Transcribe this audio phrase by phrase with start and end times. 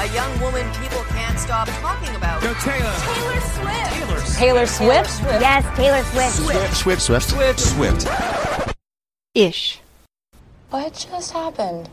[0.00, 2.40] A young woman people can't stop talking about.
[2.40, 2.90] Go Taylor.
[3.00, 3.92] Taylor Swift.
[3.92, 4.20] Taylor.
[4.38, 5.20] Taylor Swift?
[5.42, 6.74] Yes, Taylor Swift.
[6.74, 7.60] Swift, Swift, Swift.
[7.60, 8.76] Swift.
[9.34, 9.78] Ish.
[10.70, 11.90] What just happened?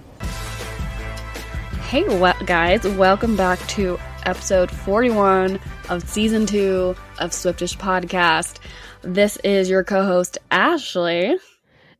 [1.89, 8.59] Hey, we- guys, welcome back to episode 41 of season two of Swiftish Podcast.
[9.01, 11.37] This is your co host, Ashley.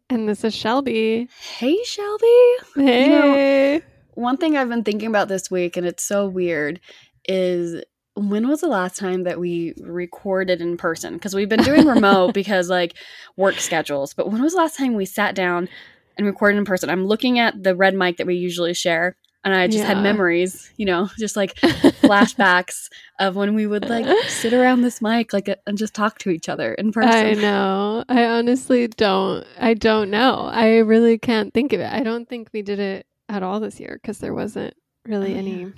[0.10, 1.28] And this is Shelby.
[1.58, 2.56] Hey, Shelby.
[2.76, 3.82] Hey.
[4.18, 6.80] One thing I've been thinking about this week, and it's so weird,
[7.26, 7.84] is
[8.16, 11.14] when was the last time that we recorded in person?
[11.14, 12.96] Because we've been doing remote because like
[13.36, 15.70] work schedules, but when was the last time we sat down
[16.18, 16.90] and recorded in person?
[16.90, 19.16] I'm looking at the red mic that we usually share.
[19.44, 21.56] And I just had memories, you know, just like
[22.02, 26.32] flashbacks of when we would like sit around this mic like and just talk to
[26.32, 27.12] each other in person.
[27.12, 28.04] I know.
[28.10, 29.46] I honestly don't.
[29.58, 30.50] I don't know.
[30.52, 31.90] I really can't think of it.
[31.90, 34.74] I don't think we did it at all this year because there wasn't
[35.06, 35.62] really Oh, any.
[35.64, 35.70] yeah.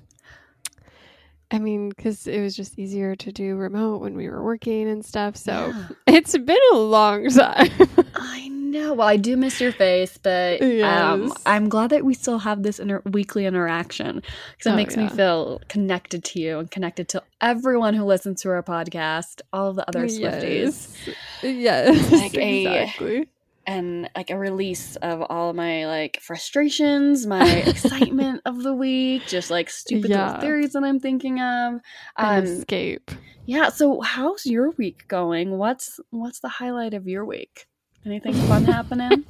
[1.52, 5.04] I mean, because it was just easier to do remote when we were working and
[5.04, 5.36] stuff.
[5.36, 5.88] So Yeah.
[6.16, 7.72] it's been a long time.
[8.14, 8.94] I know.
[8.94, 12.80] Well, I do miss your face, but um, I'm glad that we still have this
[12.80, 17.24] inter- weekly interaction because it Oh, makes me feel connected to you and connected to
[17.42, 20.96] everyone who listens to our podcast, all the other Swifties,
[21.42, 21.98] Yes.
[21.98, 22.12] Yes.
[22.12, 23.28] Like a- exactly.
[23.66, 29.50] And like a release of all my like frustrations, my excitement of the week, just
[29.52, 30.26] like stupid Yeah.
[30.26, 31.74] little theories that I'm thinking of.
[31.76, 31.82] An
[32.18, 33.12] Um, escape.
[33.46, 33.70] yeah.
[33.70, 35.58] So, how's your week going?
[35.58, 37.66] What's what's the highlight of your week?
[38.06, 39.26] Anything fun happening?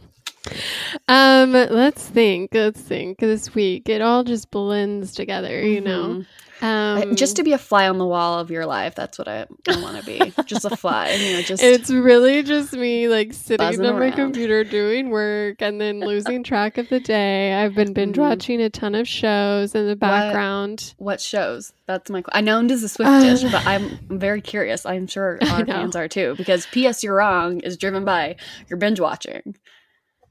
[1.07, 2.51] Um, let's think.
[2.53, 3.19] Let's think.
[3.19, 6.23] This week, it all just blends together, you know.
[6.61, 8.93] Uh, Um, just to be a fly on the wall of your life.
[8.93, 10.33] That's what I, I want to be.
[10.45, 11.09] just a fly.
[11.11, 15.79] You know, just it's really just me like sitting on my computer doing work and
[15.79, 17.53] then losing track of the day.
[17.53, 18.19] I've been binge Mhm.
[18.19, 20.95] watching a ton of shows in the background.
[20.97, 21.71] what shows.
[21.87, 22.23] That's my.
[22.33, 24.85] I know this is Swiftish, Uh, but I'm very curious.
[24.85, 27.03] I'm sure our fans are too, because P.S.
[27.03, 28.35] You're Wrong is driven by
[28.69, 29.55] your binge watching.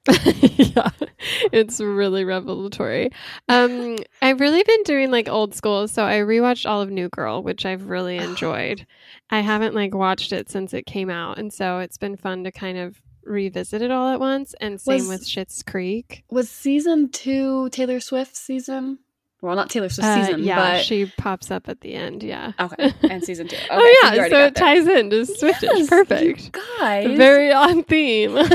[0.56, 0.90] yeah,
[1.52, 3.10] it's really revelatory.
[3.48, 7.42] Um, I've really been doing like old school, so I rewatched all of New Girl,
[7.42, 8.86] which I've really enjoyed.
[9.30, 12.52] I haven't like watched it since it came out, and so it's been fun to
[12.52, 14.54] kind of revisit it all at once.
[14.60, 16.24] And same Was- with Schitt's Creek.
[16.30, 18.98] Was season two Taylor Swift season?
[19.40, 22.24] Well, not Taylor Swift Uh, season, yeah, but she pops up at the end.
[22.24, 22.52] Yeah.
[22.58, 23.54] okay, and season two.
[23.66, 25.62] Okay, oh yeah, already so, it ties into Swiftish.
[25.62, 26.58] Yes, Perfect.
[26.80, 27.16] guys.
[27.16, 28.36] Very on theme.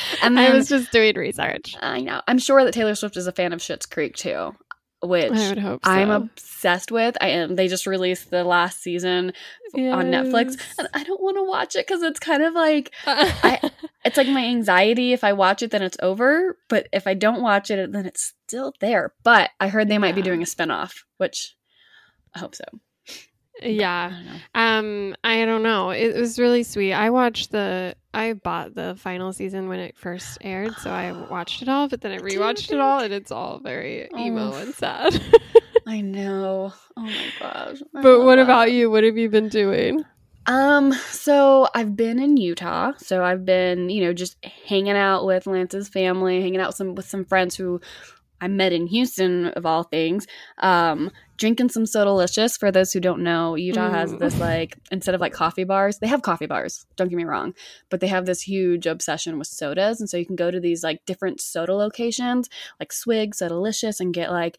[0.22, 1.74] and I was just doing research.
[1.80, 2.20] I know.
[2.26, 4.54] I'm sure that Taylor Swift is a fan of Schitt's Creek too,
[5.02, 5.90] which I hope so.
[5.90, 7.16] I'm obsessed with.
[7.20, 7.56] I am.
[7.56, 9.32] They just released the last season
[9.74, 13.70] on Netflix, and I don't want to watch it because it's kind of like I,
[14.04, 15.12] it's like my anxiety.
[15.12, 16.56] If I watch it, then it's over.
[16.68, 19.14] But if I don't watch it, then it's still there.
[19.22, 21.54] But I heard they might be doing a spinoff, which
[22.34, 22.64] I hope so.
[23.62, 24.10] I yeah.
[24.54, 24.62] don't.
[25.10, 25.90] Um, I don't know.
[25.90, 26.92] It was really sweet.
[26.92, 27.94] I watched the.
[28.14, 31.88] I bought the final season when it first aired, so I watched it all.
[31.88, 34.56] But then I rewatched it all, and it's all very emo Oh.
[34.56, 35.20] and sad.
[35.86, 36.72] I know.
[36.96, 37.82] Oh my gosh.
[37.94, 38.42] I but what that.
[38.42, 38.90] about you?
[38.90, 40.04] What have you been doing?
[40.46, 42.92] Um, so I've been in Utah.
[42.96, 46.94] So I've been, you know, just hanging out with Lance's family, hanging out with some
[46.94, 47.80] with some friends who
[48.40, 50.26] I met in Houston of all things.
[50.58, 52.58] Um, drinking some Sodalicious.
[52.58, 54.18] For those who don't know, Utah has Mm.
[54.18, 56.84] this like instead of like coffee bars, they have coffee bars.
[56.96, 57.54] Don't get me wrong,
[57.90, 60.82] but they have this huge obsession with sodas, and so you can go to these
[60.82, 62.48] like different soda locations,
[62.80, 64.58] like Swig, Sodalicious, and get like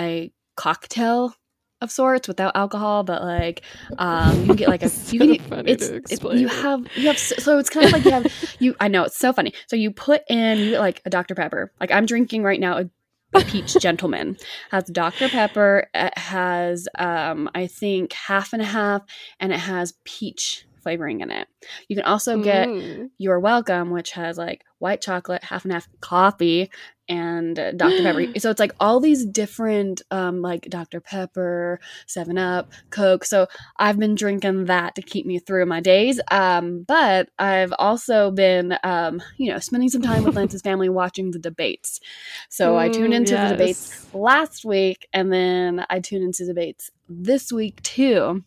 [0.00, 1.34] a cocktail
[1.82, 3.60] of sorts without alcohol, but like
[3.98, 6.86] um, you can get like a you can funny it's, to it's- explain you have
[6.96, 9.34] you have so, so it's kind of like you have you I know it's so
[9.34, 9.52] funny.
[9.66, 11.70] So you put in you get like a Dr Pepper.
[11.78, 12.90] Like I'm drinking right now a,
[13.36, 14.36] a peach gentleman
[14.70, 15.88] has Dr Pepper.
[15.94, 19.02] It has um I think half and half,
[19.40, 21.48] and it has peach flavoring in it.
[21.88, 23.10] You can also get Mm.
[23.18, 26.70] You're Welcome, which has like white chocolate, half and half coffee,
[27.08, 28.02] and uh, Dr.
[28.02, 28.26] Pepper.
[28.38, 31.00] so it's like all these different, um, like Dr.
[31.00, 33.24] Pepper, Seven Up, Coke.
[33.24, 33.46] So
[33.78, 36.20] I've been drinking that to keep me through my days.
[36.30, 41.30] Um, but I've also been, um, you know, spending some time with Lance's family watching
[41.30, 42.00] the debates.
[42.48, 43.50] So I tuned into yes.
[43.50, 48.44] the debates last week, and then I tuned into the debates this week too.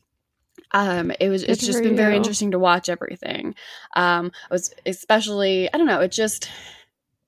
[0.72, 3.56] Um, it was it's Good just been very interesting to watch everything.
[3.96, 6.50] Um, I was especially I don't know, it just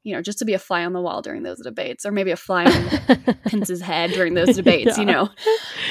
[0.03, 2.31] you know, just to be a fly on the wall during those debates, or maybe
[2.31, 5.29] a fly on Pence's head during those debates, you know.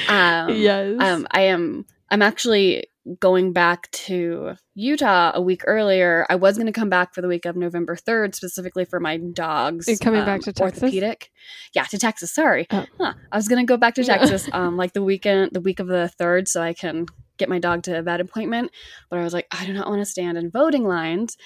[0.07, 0.99] Um, yes.
[1.01, 2.87] um, I am I'm actually
[3.19, 7.27] going back to Utah a week earlier, I was going to come back for the
[7.27, 10.83] week of November 3rd, specifically for my dog's You're coming back to Texas?
[10.83, 11.31] orthopedic.
[11.73, 12.31] Yeah, to Texas.
[12.33, 12.67] Sorry.
[12.69, 12.85] Oh.
[12.99, 13.13] Huh.
[13.31, 14.17] I was going to go back to Yeah.
[14.17, 17.07] Texas um, like the weekend, the week of the 3rd, so I can
[17.37, 18.71] get my dog to a vet appointment.
[19.09, 21.37] But I was like, I do not want to stand in voting lines.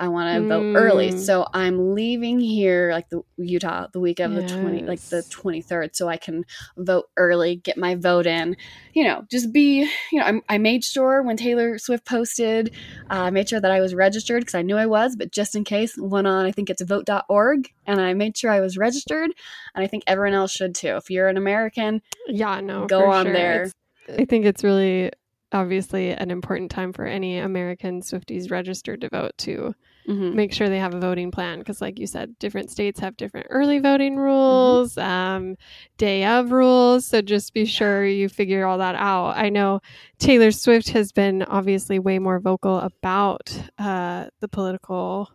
[0.00, 1.10] I want to vote early.
[1.10, 1.18] Mm.
[1.18, 5.94] So I'm leaving here like the Utah the week of the 20 like the 23rd
[5.94, 6.46] so I can
[6.78, 8.56] vote early, get my vote in.
[8.94, 12.70] You know, just be, you know, I, I made sure when Taylor Swift posted,
[13.10, 15.54] uh, I made sure that I was registered because I knew I was, but just
[15.54, 19.30] in case, went on, I think it's vote.org, and I made sure I was registered.
[19.74, 20.96] And I think everyone else should too.
[20.96, 22.86] If you're an American, Yeah, no.
[22.86, 23.32] Go on sure.
[23.34, 23.62] there.
[23.64, 23.74] It's-
[24.18, 25.12] I think it's really
[25.52, 29.74] obviously an important time for any American Swifties registered to vote to
[30.08, 30.34] mhm.
[30.34, 33.46] make sure they have a voting plan because like you said different states have different
[33.50, 35.56] early voting rules um,
[35.98, 39.36] day of rules so just be sure you figure all that out.
[39.36, 39.80] I know
[40.18, 45.30] taylor swift has been obviously way more vocal about uh, the political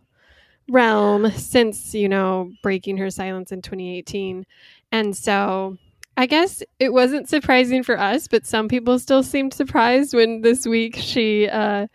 [0.68, 4.44] realm since you know breaking her silence in 2018
[4.92, 5.76] and so
[6.16, 10.66] I guess it wasn't surprising for us, but some people still seemed surprised when this
[10.66, 11.88] week she uh,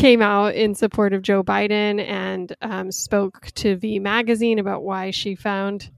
[0.00, 5.10] came out in support of Joe Biden and um, spoke to V Magazine about why
[5.10, 5.90] she found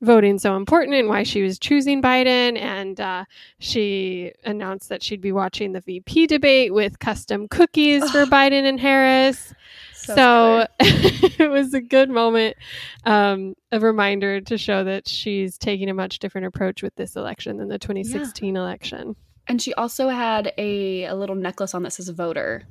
[0.00, 2.56] voting so important and why she was choosing Biden.
[2.56, 3.24] And uh,
[3.58, 8.78] she announced that she'd be watching the VP debate with custom cookies for Biden and
[8.78, 9.52] Harris.
[9.94, 12.56] So, it was a good moment,
[13.04, 17.56] um, a reminder to show that she's taking a much different approach with this election
[17.56, 19.16] than the 2016 election.
[19.46, 22.66] And she also had a, a little necklace on that says voter.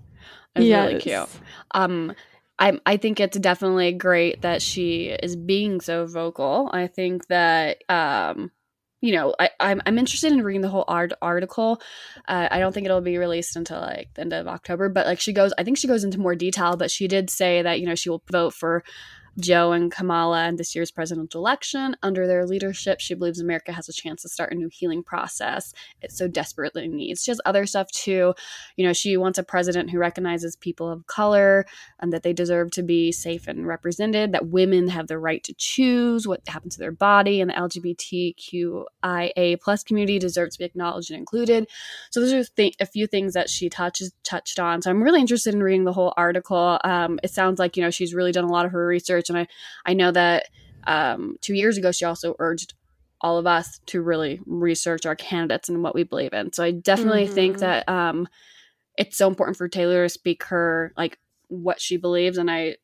[0.55, 1.27] It was really cute.
[1.71, 2.13] Um,
[2.59, 6.69] I I think it's definitely great that she is being so vocal.
[6.71, 8.51] I think that um,
[9.01, 11.81] you know, I, I'm I'm interested in reading the whole art article.
[12.27, 15.19] Uh, I don't think it'll be released until like the end of October, but like
[15.19, 16.77] she goes, I think she goes into more detail.
[16.77, 18.83] But she did say that you know she will vote for
[19.39, 21.95] Joe and Kamala and this year's presidential election.
[22.03, 25.73] Under their leadership, she believes America has a chance to start a new healing process
[26.01, 27.23] it so desperately needs.
[27.23, 28.33] She has other stuff too.
[28.75, 31.65] You know, she wants a president who recognizes people of color
[31.99, 35.53] and that they deserve to be safe and represented, that women have the right to
[35.57, 41.11] choose what happens to their body, and the LGBTQIA plus community deserves to be acknowledged
[41.11, 41.67] and included.
[42.11, 44.81] So those are th- a few things that she touches touched on.
[44.81, 46.79] So I'm really interested in reading the whole article.
[46.83, 49.37] Um, it sounds like you know she's really done a lot of her research, and
[49.37, 49.47] I
[49.85, 50.47] I know that
[50.85, 52.73] um, two years ago she also urged
[53.21, 56.51] all of us to really research our candidates and what we believe in.
[56.51, 57.59] So I definitely think Mhm.
[57.61, 58.27] that um,
[58.97, 61.17] it's so important for Taylor to speak her like
[61.47, 62.77] what she believes, and I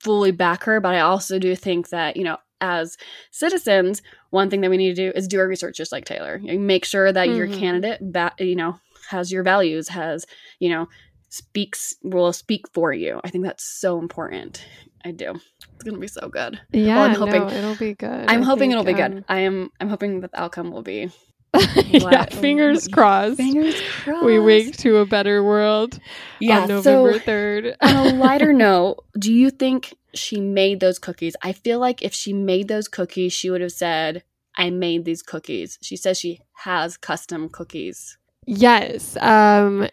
[0.00, 0.80] fully back her.
[0.80, 2.96] But I also do think that you know as
[3.30, 6.38] citizens, one thing that we need to do is do our research just like Taylor.
[6.42, 7.52] You make sure that your Mhm.
[7.52, 8.78] candidate, ba- you know,
[9.08, 10.26] has your values, has
[10.60, 10.86] you know,
[11.30, 13.20] speaks will speak for you.
[13.24, 14.64] I think that's so important.
[15.04, 15.34] I do.
[15.74, 16.60] It's gonna be so good.
[16.72, 18.24] Yeah, I'm hoping- no, it'll be good.
[18.28, 19.12] I'm I hoping think, it'll be good.
[19.18, 19.70] um, I am.
[19.80, 21.10] I'm hoping that the outcome will be.
[21.86, 23.36] yeah, fingers crossed.
[23.38, 23.74] Fingers
[24.04, 24.24] crossed.
[24.24, 25.98] We wake to a better world
[26.38, 26.60] Yeah.
[26.60, 27.76] on November so, 3rd.
[27.80, 31.34] on a lighter note, do you think she made those cookies?
[31.42, 34.22] I feel like if she made those cookies, she would have said,
[34.56, 38.16] "I made these cookies." She says she has custom cookies.
[38.46, 39.16] Yes.
[39.20, 39.88] Um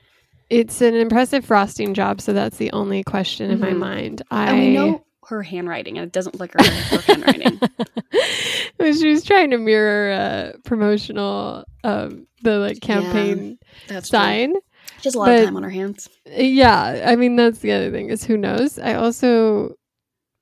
[0.49, 3.77] it's an impressive frosting job, so that's the only question in my Mhm.
[3.79, 4.21] mind.
[4.31, 7.59] I And we know her handwriting, and it doesn't look like her, her handwriting.
[8.79, 14.01] She was trying to mirror uh, promotional um the like Yeah, campaign true.
[14.01, 14.53] sign.
[14.99, 16.07] She has a lot But- of time on her hands.
[16.25, 18.77] Yeah, I mean that's the other thing is who knows.
[18.79, 19.75] I also,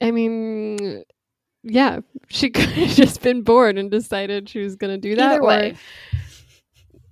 [0.01, 1.03] I mean,
[1.63, 5.31] yeah, she could have just been bored and decided she was going to do that,
[5.35, 6.14] Either way, or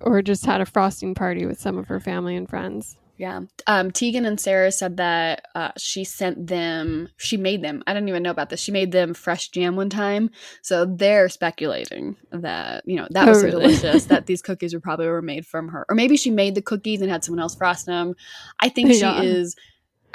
[0.03, 2.97] or just had a frosting party with some of her family and friends.
[3.17, 3.41] yeah.
[3.67, 7.09] Um, Tegan and Sarah said that uh, she sent them.
[7.17, 7.83] She made them.
[7.87, 8.59] I didn't even know about this.
[8.59, 10.29] She made them fresh jam one time,
[10.61, 13.61] so they're speculating that you know that Oh, was so really?
[13.67, 16.61] delicious that these cookies were probably were made from her, or maybe she made the
[16.61, 18.15] cookies and had someone else frost them.
[18.59, 19.21] I think Yeah.
[19.21, 19.55] she is.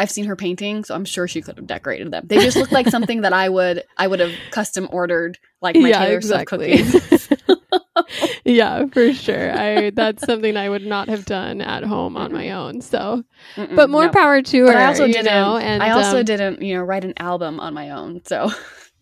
[0.00, 2.24] I've seen her painting, so I'm sure she could have decorated them.
[2.28, 5.90] They just look like something that I would I would have custom ordered, like my
[5.92, 7.28] Taylor Swift cookies.
[8.44, 9.52] yeah, for sure.
[9.56, 12.80] I that's something I would not have done at home on my own.
[12.80, 13.22] So,
[13.56, 14.12] Mm-mm, but more no.
[14.12, 14.72] power to her.
[14.72, 15.26] But I also you didn't.
[15.26, 18.22] know, and I also um, didn't, you know, write an album on my own.
[18.24, 18.50] So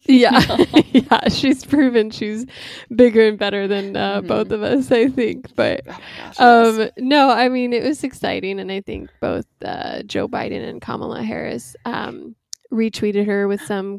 [0.08, 0.40] Yeah,
[0.92, 1.28] yeah.
[1.28, 2.46] She's proven she's
[2.94, 4.28] bigger and better than uh, Mhm.
[4.28, 5.52] both of us, I think.
[5.56, 6.40] But oh gosh, yes.
[6.40, 10.80] um, no, I mean it was exciting, and I think both uh, Joe Biden and
[10.80, 12.36] Kamala Harris um,
[12.72, 13.98] retweeted her with some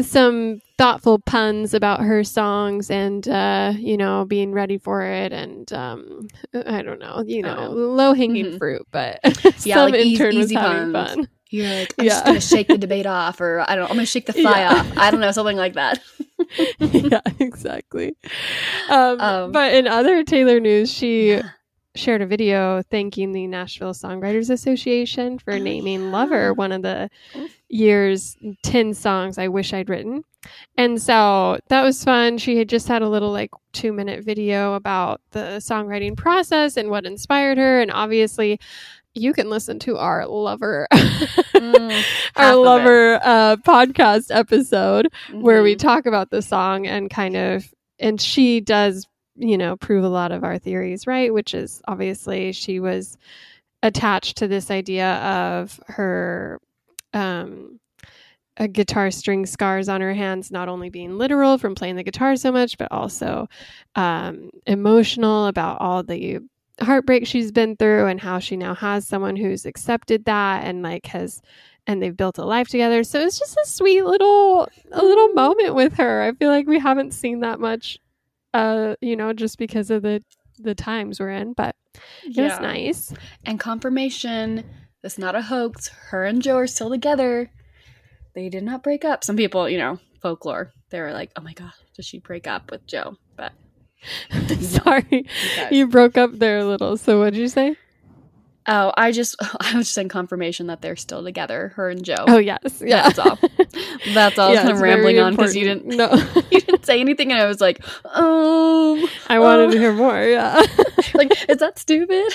[0.00, 5.70] some thoughtful puns about her songs and uh, you know being ready for it and
[5.72, 7.72] um, I don't know you know Oh.
[7.72, 8.58] low hanging Mhm.
[8.58, 9.20] fruit but
[9.64, 11.14] Yeah, some like intern was easy having puns.
[11.14, 11.28] fun.
[11.52, 12.10] You're like, I'm Yeah.
[12.12, 13.80] just gonna shake the debate off, or I don't.
[13.84, 14.72] Know, I'm gonna shake the fly Yeah.
[14.72, 14.92] off.
[14.96, 16.00] I don't know, something like that.
[16.78, 18.14] yeah, exactly.
[18.88, 21.40] Um, Um, but in other Taylor news, she
[22.00, 26.10] shared a video thanking the Nashville Songwriters Association for Oh, naming.
[26.10, 27.08] Lover one of the
[27.68, 30.24] year's 10 songs I wish I'd written.
[30.76, 32.38] And so that was fun.
[32.38, 36.88] She had just had a little like two minute video about the songwriting process and
[36.90, 37.80] what inspired her.
[37.80, 38.58] And obviously,
[39.14, 40.86] you can listen to our Lover.
[40.92, 42.02] Mm,
[42.36, 45.78] our lover uh, podcast episode where we Mhm.
[45.80, 49.06] talk about the song and kind of and she does
[49.36, 53.16] you know prove a lot of our theories right which is obviously she was
[53.82, 56.60] attached to this idea of her
[57.14, 57.78] um
[58.56, 62.36] a guitar string scars on her hands not only being literal from playing the guitar
[62.36, 63.48] so much but also
[63.94, 66.40] um emotional about all the
[66.80, 71.06] heartbreak she's been through and how she now has someone who's accepted that and like
[71.06, 71.40] has
[71.86, 73.02] and they've built a life together.
[73.02, 76.22] So it's just a sweet little a little moment with her.
[76.22, 77.98] I feel like we haven't seen that much
[78.54, 80.22] uh you know just because of the
[80.58, 81.74] the times we're in, but
[82.24, 82.58] it was Yeah.
[82.60, 83.12] nice.
[83.46, 84.64] And confirmation,
[85.02, 85.88] it's not a hoax.
[85.88, 87.50] Her and Joe are still together.
[88.34, 89.24] They did not break up.
[89.24, 90.72] Some people, you know, folklore.
[90.90, 93.52] They were like, "Oh my god, did she break up with Joe?" But
[94.60, 95.26] Sorry.
[95.56, 95.72] guys.
[95.72, 96.96] You broke up there a little.
[96.96, 97.76] So what did you say?
[98.70, 101.72] Oh, I just, I was just saying confirmation that they're still together.
[101.76, 102.24] Her and Joe.
[102.26, 102.82] Oh yes.
[102.84, 103.02] Yeah.
[103.02, 103.38] That's all.
[104.14, 104.54] That's all.
[104.54, 105.86] Yeah, it's rambling on because you didn't.
[105.86, 106.10] No.
[106.50, 109.70] you didn't say anything, and I was like, um, I wanted Oh.
[109.72, 110.22] to hear more.
[110.22, 110.62] Yeah.
[111.14, 112.34] like, is that stupid?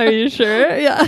[0.00, 0.76] Are you sure?
[0.76, 1.06] Yeah.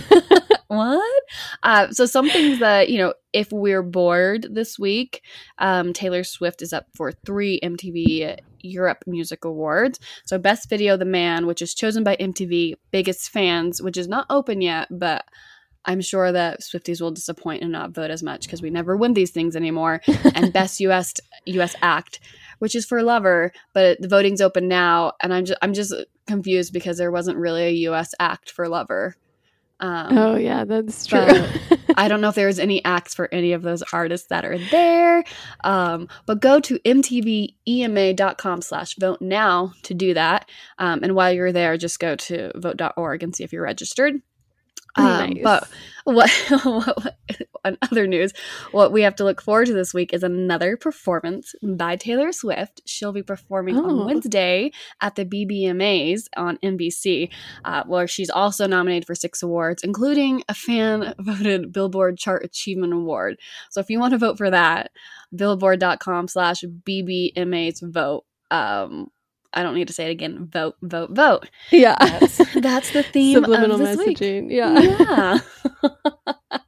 [0.69, 1.23] what?
[1.63, 5.23] Uh, so some things that you know, if we're bored this week,
[5.59, 9.99] um, Taylor Swift is up for three MTV Europe Music Awards.
[10.25, 14.27] So Best Video, The Man, which is chosen by MTV Biggest Fans, which is not
[14.31, 15.25] open yet, but.
[15.89, 19.15] I'm sure that Swifties will disappoint and not vote as much because we never win
[19.15, 20.03] these things anymore.
[20.35, 22.19] and Best US US Act,
[22.59, 25.95] which is for Lover, but the voting's open now, and I'm just I'm just
[26.27, 29.15] confused because there wasn't really a US Act for Lover.
[29.79, 31.27] Um, oh yeah, that's true.
[31.97, 35.25] I don't know if there's any acts for any of those artists that are there.
[35.65, 40.49] Um, but go to mtvema.com slash vote now to do that.
[40.79, 44.21] Um, and while you're there, just go to vote.org and see if you're registered.
[44.99, 45.39] Um, Nice.
[45.43, 45.69] But
[46.05, 46.31] what,
[46.65, 47.17] what,
[47.65, 48.33] on other news,
[48.71, 52.81] what we have to look forward to this week is another performance by Taylor Swift.
[52.87, 53.85] She'll be performing Oh.
[53.85, 54.71] on Wednesday
[55.03, 57.29] at the BBMAs on NBC,
[57.65, 62.93] uh, where she's also nominated for six awards, including a fan voted Billboard Chart Achievement
[62.95, 63.37] Award.
[63.71, 64.93] So if you want to vote for that,
[65.35, 68.25] billboard.com slash BBMAs vote.
[68.51, 69.09] Um,
[69.57, 70.47] I don't need to say it again.
[70.53, 71.49] Vote, vote, vote.
[71.73, 71.97] yeah.
[71.99, 74.21] That's, that's the theme Subliminal of this week.
[74.21, 74.79] Yeah.
[74.79, 75.39] Yeah.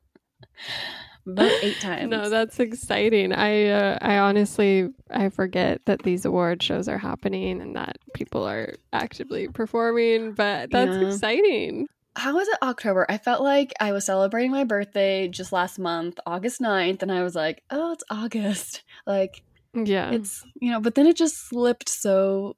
[1.27, 2.09] Vote eight times.
[2.11, 3.35] No, that's exciting.
[3.35, 8.49] I uh, I honestly I forget that these award shows are happening and that people
[8.49, 11.07] are actively performing, but that's Yeah.
[11.09, 11.87] exciting.
[12.17, 13.05] How was it October?
[13.11, 17.23] I felt like I was celebrating my birthday just last month, August 9th, and I
[17.23, 18.83] was like, oh, it's August.
[19.07, 19.43] Like,
[19.75, 20.11] Yeah.
[20.11, 22.57] it's, you know, but then it just slipped so,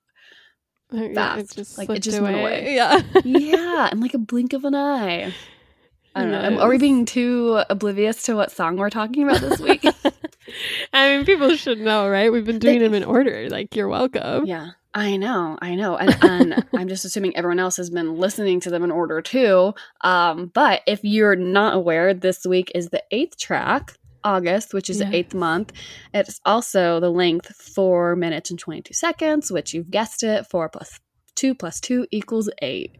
[1.13, 1.53] Yeah, fast.
[1.53, 2.33] it just Like, it just away.
[2.33, 2.75] went away.
[2.75, 3.03] Yeah.
[3.25, 5.33] yeah, And like a blink of an eye.
[6.15, 6.61] I don't know.
[6.61, 9.85] Are we being too oblivious to what song we're talking about this week?
[10.93, 12.33] I mean, people should know, right?
[12.33, 13.49] We've been doing They- them in order.
[13.49, 14.45] Like, you're welcome.
[14.47, 18.59] Yeah, I know, I know, and, and I'm just assuming everyone else has been listening
[18.61, 19.73] to them in order too.
[20.01, 23.93] Um, but if you're not aware, this week is the eighth track,
[24.25, 25.11] August, which is Yeah.
[25.11, 25.73] the eighth month.
[26.15, 30.69] It's also the length four minutes and twenty two seconds, which you've guessed it, four
[30.69, 30.99] plus
[31.37, 32.97] two plus two equals eight.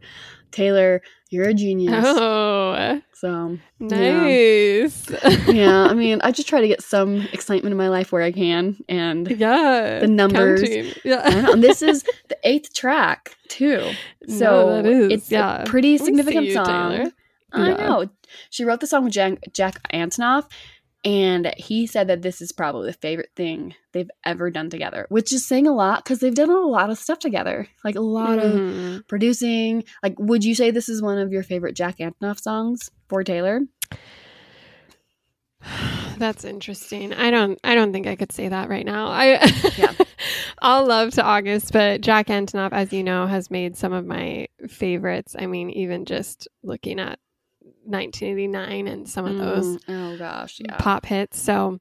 [0.51, 2.03] Taylor, you're a genius.
[2.05, 5.09] Oh, So nice.
[5.47, 8.31] yeah, I mean, I just try to get some excitement in my life where I
[8.33, 9.99] can, and Yeah.
[9.99, 10.61] The numbers.
[10.61, 10.91] Counting.
[11.05, 11.21] Yeah.
[11.23, 11.53] I don't know.
[11.53, 13.91] And this is the eighth track too.
[14.27, 15.61] No, So is, it's yeah.
[15.61, 16.65] a pretty significant you, song.
[16.65, 17.11] Taylor.
[17.53, 17.75] I Yeah.
[17.77, 18.09] know.
[18.49, 20.45] She wrote the song with Jack, Jack Antonoff,
[21.03, 25.33] and he said that this is probably the favorite thing they've ever done together, which
[25.33, 28.37] is saying a lot because they've done a lot of stuff together, like a lot
[28.39, 29.07] of Mhm.
[29.07, 29.83] producing.
[30.03, 33.61] Like, would you say this is one of your favorite Jack Antonoff songs for Taylor?
[36.17, 37.13] That's interesting.
[37.13, 39.07] I don't I don't think I could say that right now.
[39.07, 39.43] I
[39.77, 39.93] Yeah.
[40.61, 44.47] All love to August, but Jack Antonoff, as you know, has made some of my
[44.69, 45.35] favorites.
[45.37, 47.17] I mean, even just looking at
[47.85, 50.77] 1989 and some of those Mm, oh gosh, yeah.
[50.77, 51.39] pop hits.
[51.39, 51.77] So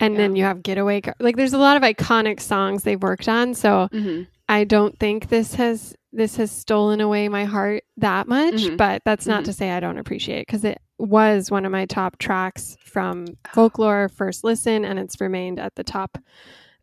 [0.00, 1.14] And then you have Getaway Car.
[1.20, 3.54] Like there's a lot of iconic songs they've worked on.
[3.54, 4.26] So Mhm.
[4.48, 8.76] I don't think this has this has stolen away my heart that much, Mhm.
[8.76, 9.46] but that's not Mhm.
[9.46, 13.24] to say I don't appreciate it because it was one of my top tracks from
[13.54, 16.18] folklore first listen and it's remained at the top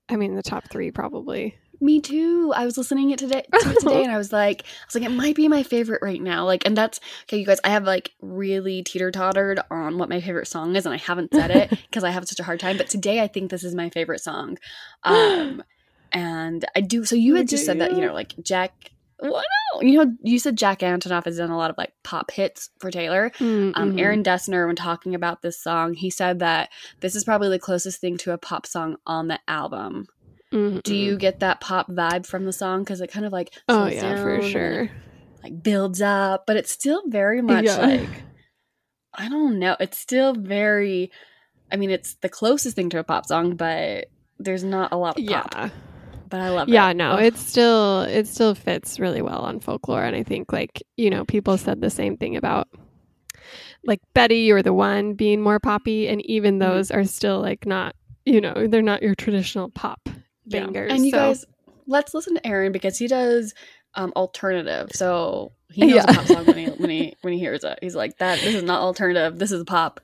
[0.09, 1.55] I mean the top 3 probably.
[1.81, 2.51] Me too.
[2.55, 5.03] I was listening it today to it today and I was like I was like
[5.03, 6.45] it might be my favorite right now.
[6.45, 10.47] Like and that's okay you guys I have like really teeter-tottered on what my favorite
[10.47, 12.89] song is and I haven't said it because I have such a hard time but
[12.89, 14.57] today I think this is my favorite song.
[15.03, 15.63] Um
[16.11, 19.45] and I do so you had Look just said that, you know, like Jack what
[19.73, 22.69] no, you know, you said Jack Antonoff has done a lot of like pop hits
[22.79, 23.31] for Taylor.
[23.41, 23.99] Um, Mhm.
[23.99, 26.69] Aaron Dessner, when talking about this song, he said that
[27.01, 30.07] this is probably the closest thing to a pop song on the album.
[30.51, 30.81] Mhm.
[30.83, 32.83] Do you get that pop vibe from the song?
[32.83, 34.81] Because it kind of like Oh yeah, down for sure.
[34.83, 34.91] it,
[35.43, 37.77] like builds up, but it's still very much Yeah.
[37.77, 38.09] like
[39.13, 39.75] I don't know.
[39.79, 41.11] It's still very.
[41.71, 44.05] I mean, it's the closest thing to a pop song, but
[44.39, 45.49] there's not a lot of pop.
[45.55, 45.69] Yeah.
[46.29, 46.73] But I love it.
[46.73, 47.23] Yeah, no, Ugh.
[47.23, 51.25] it still it still fits really well on folklore and I think like, you know,
[51.25, 52.67] people said the same thing about
[53.85, 56.59] like Betty or the one being more poppy and even Mhm.
[56.59, 60.07] those are still like not, you know, they're not your traditional pop
[60.49, 60.67] Yeah.
[60.89, 61.45] And you so- guys,
[61.87, 63.53] let's listen to Aaron because he does
[63.95, 64.89] um alternative.
[64.93, 66.03] So he knows Yeah.
[66.07, 67.79] a pop song when he when he when he hears it.
[67.81, 69.39] He's like, "That this is not alternative.
[69.39, 69.99] This is pop."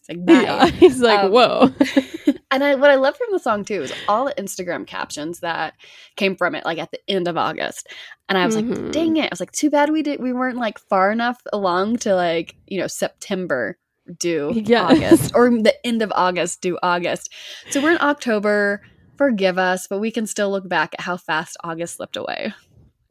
[0.00, 0.42] It's like, bye.
[0.42, 1.70] yeah, he's like, Um, "Whoa."
[2.50, 5.74] and I, what I love from the song too is all the Instagram captions that
[6.16, 7.88] came from it, like at the end of August.
[8.28, 8.92] And I was like, Mhm.
[8.92, 9.24] dang it!
[9.24, 12.54] I was like, too bad we did we weren't like far enough along to like
[12.66, 13.78] you know September
[14.18, 14.84] do Yeah.
[14.84, 17.32] August or the end of August do August.
[17.70, 18.82] So we're in October.
[19.16, 22.52] Forgive us, but we can still look back at how fast August slipped away.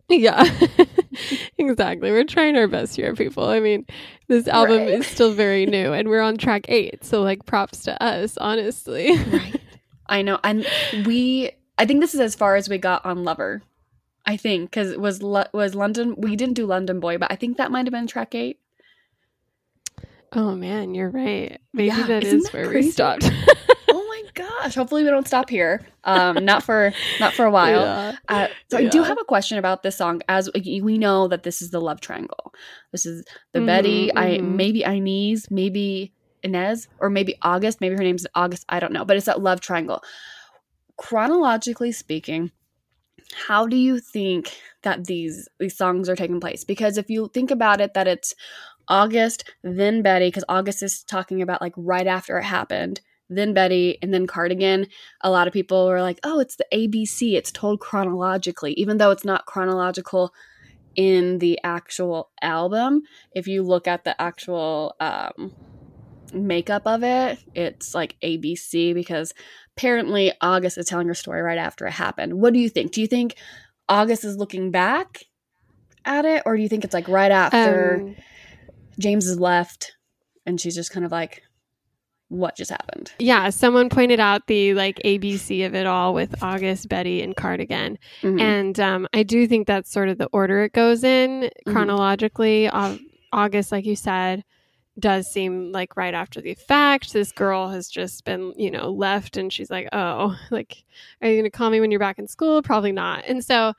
[0.10, 0.44] Yeah,
[1.58, 2.12] exactly.
[2.12, 3.46] We're trying our best here, people.
[3.48, 3.86] I mean,
[4.28, 4.90] this album Right.
[4.90, 7.04] is still very new, and we're on track eight.
[7.06, 9.16] So, like, props to us, honestly.
[9.18, 9.56] Right.
[10.08, 10.68] I know, and
[11.06, 11.52] we.
[11.80, 13.62] I think this is as far as we got on Lover.
[14.26, 16.16] I think because it was was London.
[16.18, 18.60] We didn't do London Boy, but I think that might have been track eight.
[20.34, 21.60] Oh man, you're right.
[21.74, 22.88] Maybe Yeah, that is that where crazy?
[22.88, 23.32] we stopped.
[24.38, 24.76] my gosh!
[24.76, 25.82] Hopefully we don't stop here.
[26.04, 27.82] Um, not for not for a while.
[27.82, 28.16] Yeah.
[28.30, 30.22] Uh, so I do have a question about this song.
[30.28, 32.54] As we know that this is the love triangle.
[32.92, 34.08] This is the Betty.
[34.08, 37.82] Mhm, I maybe Inez, maybe Inez, or maybe August.
[37.82, 38.66] Maybe her name's August.
[38.70, 39.06] I don't know.
[39.06, 40.02] But it's that love triangle.
[40.98, 42.52] Chronologically speaking,
[43.48, 46.64] how do you think that these these songs are taking place?
[46.64, 48.36] Because if you think about it, that it's
[48.88, 53.02] August, then Betty, because August is talking about like right after it happened,
[53.38, 54.88] then Betty, and then Cardigan.
[55.22, 57.34] A lot of people were like, oh, it's the ABC.
[57.34, 60.34] It's told chronologically, even though it's not chronological
[60.96, 63.04] in the actual album.
[63.34, 65.54] If you look at the actual um,
[66.34, 69.34] makeup of it, it's like ABC because
[69.76, 72.34] apparently August is telling her story right after it happened.
[72.34, 72.92] What do you think?
[72.92, 73.36] Do you think
[73.90, 75.24] August is looking back
[76.06, 78.02] at it, or do you think it's like right after?
[78.02, 78.16] Um,
[79.00, 79.96] James is left
[80.46, 81.44] and she's just kind of like
[82.34, 86.90] what just happened yeah, someone pointed out the like ABC of it all with August,
[86.90, 87.98] Betty, and Cardigan.
[88.22, 88.42] Mhm.
[88.42, 91.72] And um, I do think that's sort of the order it goes in Mhm.
[91.72, 92.70] chronologically.
[92.70, 92.98] Au-
[93.32, 94.44] August, like you said,
[95.00, 97.14] does seem like right after the fact.
[97.14, 100.84] This girl has just been, you know, left and she's like, oh, like,
[101.22, 102.62] are you going to call me when you're back in school?
[102.62, 103.24] Probably not.
[103.28, 103.74] And so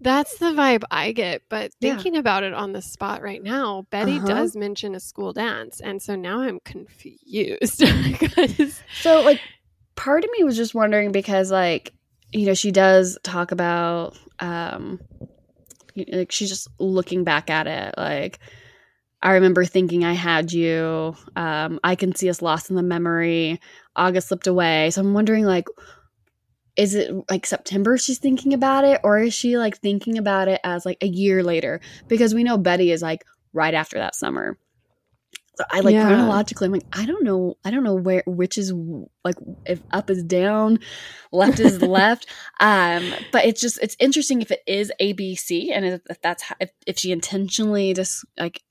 [0.00, 1.42] that's the vibe I get.
[1.48, 1.94] But Yeah.
[1.94, 4.26] thinking about it on the spot right now, Betty Uh-huh.
[4.26, 5.80] does mention a school dance.
[5.80, 7.82] And so now I'm confused
[9.00, 9.40] so like
[9.96, 11.92] part of me was just wondering because like
[12.32, 15.00] you know she does talk about um
[15.94, 18.38] you- like she's just looking back at it like
[19.22, 21.14] I remember thinking I had you.
[21.36, 23.60] Um, I can see us lost in the memory.
[23.94, 24.88] August slipped away.
[24.92, 25.66] So I'm wondering, like,
[26.76, 30.60] is it like September she's thinking about it, or is she like thinking about it
[30.64, 31.80] as like a year later?
[32.08, 34.58] Because we know Betty is like right after that summer.
[35.56, 36.06] So I like Yeah.
[36.06, 38.72] chronologically, I'm like, I don't know, I don't know where which is
[39.24, 39.34] like
[39.66, 40.78] if up is down,
[41.32, 42.26] left is left.
[42.60, 46.54] Um, but it's just it's interesting if it is ABC and if, if that's how,
[46.60, 48.62] if if she intentionally just like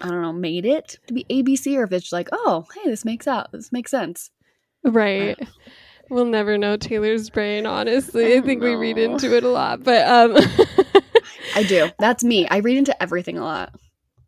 [0.00, 3.04] I don't know made it to be ABC or if it's like oh hey this
[3.04, 4.30] makes out this makes sense.
[4.82, 5.38] Right.
[6.10, 8.24] We'll never know Taylor's brain, honestly.
[8.24, 9.82] I I, don't think we read into it a lot.
[9.84, 10.36] But um
[11.54, 11.88] I do.
[11.98, 12.46] That's me.
[12.48, 13.74] I read into everything a lot.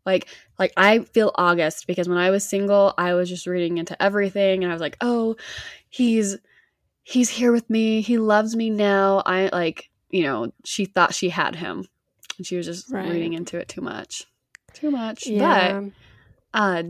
[0.05, 4.01] Like like I feel August because when I was single, I was just reading into
[4.01, 5.35] everything and I was like, "Oh,
[5.89, 6.37] he's
[7.03, 8.01] he's here with me.
[8.01, 11.85] He loves me now." I like, you know, she thought she had him.
[12.37, 13.09] And she was just Right.
[13.09, 14.25] reading into it too much.
[14.73, 15.27] Too much.
[15.27, 15.81] yeah.
[15.81, 15.91] But
[16.53, 16.83] uh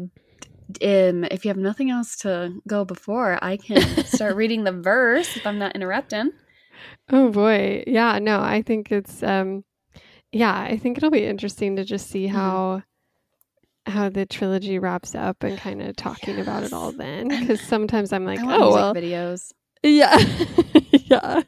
[0.83, 5.35] um, if you have nothing else to go before, I can start reading the verse
[5.37, 6.31] if I'm not interrupting.
[7.09, 7.83] Oh boy.
[7.87, 9.63] Yeah, no, I think it's um
[10.31, 12.35] yeah, I think it'll be interesting to just see Mm-hmm.
[12.35, 12.83] how
[13.85, 18.13] how the trilogy wraps up and kind of talking about it all then cuz sometimes
[18.13, 18.93] I'm like, oh well.
[18.95, 19.51] videos.
[19.83, 20.17] Yeah.
[20.91, 21.41] yeah.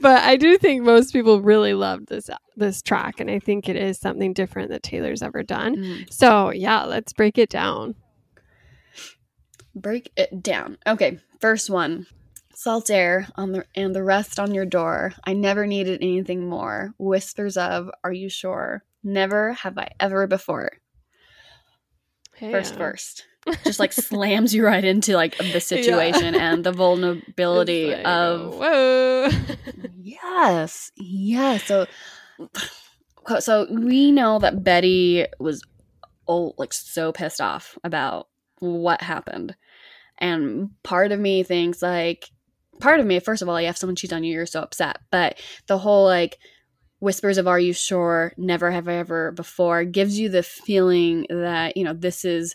[0.00, 3.76] But I do think most people really loved this this track and I think it
[3.76, 5.76] is something different that Taylor's ever done.
[5.76, 6.12] Mm.
[6.12, 7.96] So, yeah, let's break it down.
[9.74, 10.78] Break it down.
[10.86, 12.06] Okay, first one.
[12.54, 15.14] Salt air on the and the rest on your door.
[15.24, 16.94] I never needed anything more.
[16.98, 18.84] Whispers of, are you sure?
[19.02, 20.72] Never have I ever before.
[22.38, 22.78] First Yeah.
[22.78, 23.24] first.
[23.64, 29.30] Just like slams you right into like the situation and the vulnerability like, of whoa.
[29.96, 30.92] Yes.
[30.96, 31.56] Yeah.
[31.56, 31.86] So
[33.40, 35.62] so we know that Betty was
[36.28, 38.28] oh like so pissed off about
[38.60, 39.56] what happened.
[40.22, 42.30] And part of me thinks like
[42.80, 44.98] part of me, first of all, you have someone cheat on you, you're so upset.
[45.10, 46.38] But the whole like
[47.00, 51.76] whispers of are you sure, never have I ever before gives you the feeling that,
[51.76, 52.54] you know, this is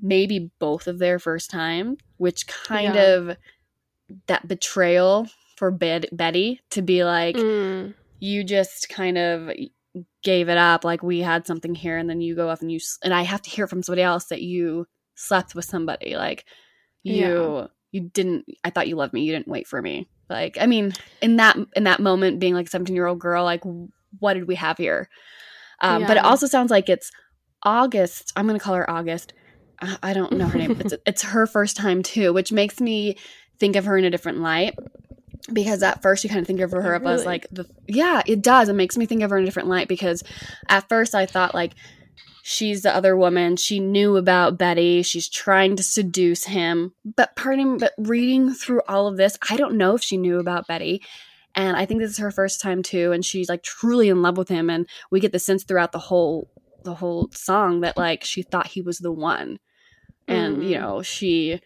[0.00, 3.14] maybe both of their first time, which kind Yeah.
[3.14, 3.36] of
[4.26, 7.94] that betrayal for Bet- Betty to be like, Mm.
[8.18, 9.50] you just kind of
[10.22, 12.80] gave it up like we had something here and then you go off and you
[13.04, 16.44] and i have to hear from somebody else that you slept with somebody like
[17.02, 20.08] you you didn't i thought you loved me you didn't wait for me.
[20.28, 23.44] Like i mean in that in that moment being like a 17 year old girl
[23.44, 23.62] like
[24.18, 25.08] what did we have here?
[25.80, 27.10] Um, but it also sounds like it's
[27.64, 29.34] august i'm gonna call her august.
[29.80, 30.80] I I don't know her name.
[30.80, 33.16] It's, it's her first time too which makes me
[33.58, 34.74] think of her in a different light
[35.52, 38.42] because at first you kind of think of her of as like the yeah it
[38.42, 38.68] does.
[38.68, 40.22] It makes me think of her in a different light because
[40.68, 41.74] at first i thought like
[42.42, 43.56] she's the other woman.
[43.56, 45.02] She knew about betty.
[45.02, 46.92] She's trying to seduce him.
[47.04, 50.66] But pardon but reading through all of this i don't know if she knew about
[50.66, 51.02] betty.
[51.54, 54.36] And i think this is her first time too and she's like truly in love
[54.36, 54.68] with him.
[54.68, 56.50] And we get the sense throughout the whole
[56.84, 59.58] the whole song that like she thought he was the one.
[60.28, 60.80] And you Mhm.
[60.80, 61.60] know she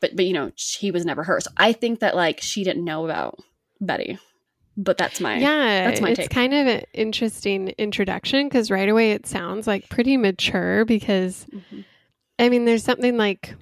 [0.00, 3.04] but but you know he was never hers i think that like she didn't know
[3.04, 3.38] about
[3.80, 4.18] betty
[4.76, 6.30] but that's my yeah, that's my it's take.
[6.30, 11.84] kind of an interesting introduction because right away it sounds like pretty mature because Mhm.
[12.38, 13.54] I mean, there's something like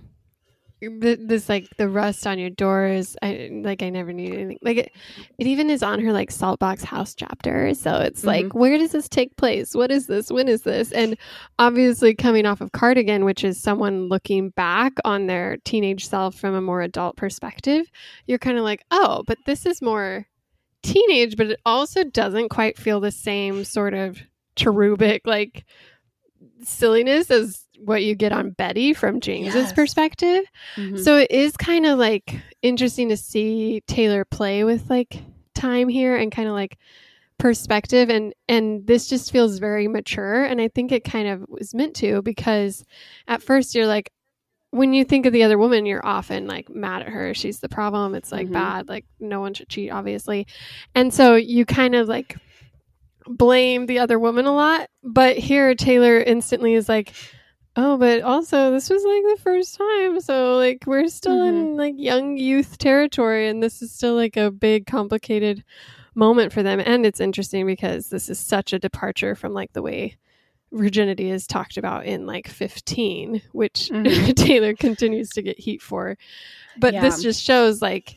[0.80, 3.16] this, like the rust on your doors.
[3.20, 4.58] I like I never knew anything.
[4.62, 4.92] Like it,
[5.36, 7.74] it even is on her like Saltbox House chapter.
[7.74, 8.58] So it's like, Mm-hmm.
[8.60, 9.74] where does this take place?
[9.74, 10.30] What is this?
[10.30, 10.92] When is this?
[10.92, 11.16] And
[11.58, 16.54] obviously, coming off of Cardigan, which is someone looking back on their teenage self from
[16.54, 17.90] a more adult perspective,
[18.28, 20.28] you're kind of like, oh, but this is more
[20.82, 24.18] teenage, but it also doesn't quite feel the same sort of
[24.56, 25.64] cherubic like
[26.62, 29.72] silliness as what you get on Betty from James's Yes.
[29.72, 30.44] perspective.
[30.76, 30.98] Mhm.
[30.98, 35.22] So it is kind of like interesting to see Taylor play with like
[35.54, 36.76] time here and kind of like
[37.38, 41.72] perspective and and this just feels very mature and I think it kind of was
[41.72, 42.84] meant to because
[43.28, 44.10] at first you're like
[44.70, 47.32] when you think of the other woman you're often like mad at her.
[47.34, 48.14] She's the problem.
[48.14, 48.52] It's like Mhm.
[48.52, 48.88] bad.
[48.88, 50.46] Like no one should cheat obviously.
[50.94, 52.36] And so you kind of like
[53.26, 54.88] blame the other woman a lot.
[55.02, 57.12] But here Taylor instantly is like
[57.76, 60.20] oh but also this was like the first time.
[60.20, 64.50] So like we're still in like young youth territory and this is still like a
[64.50, 65.64] big complicated
[66.14, 66.80] moment for them.
[66.84, 70.16] And it's interesting because this is such a departure from like the way
[70.72, 74.34] virginity is talked about in like 15 which Mhm.
[74.46, 76.16] taylor continues to get heat for
[76.78, 78.16] but this just shows like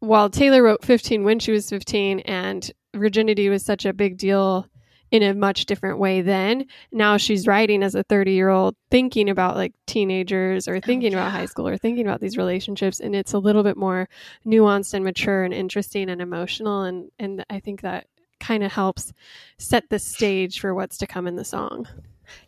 [0.00, 4.66] while taylor wrote 15 when she was 15 and virginity was such a big deal
[5.12, 9.30] in a much different way then now she's writing as a 30 year old thinking
[9.30, 11.30] about like teenagers or thinking about Oh, yeah.
[11.30, 14.08] high school or thinking about these relationships and it's a little bit more
[14.44, 18.06] nuanced and mature and interesting and emotional and and i think that
[18.46, 19.12] kind of helps
[19.58, 21.86] set the stage for what's to come in the song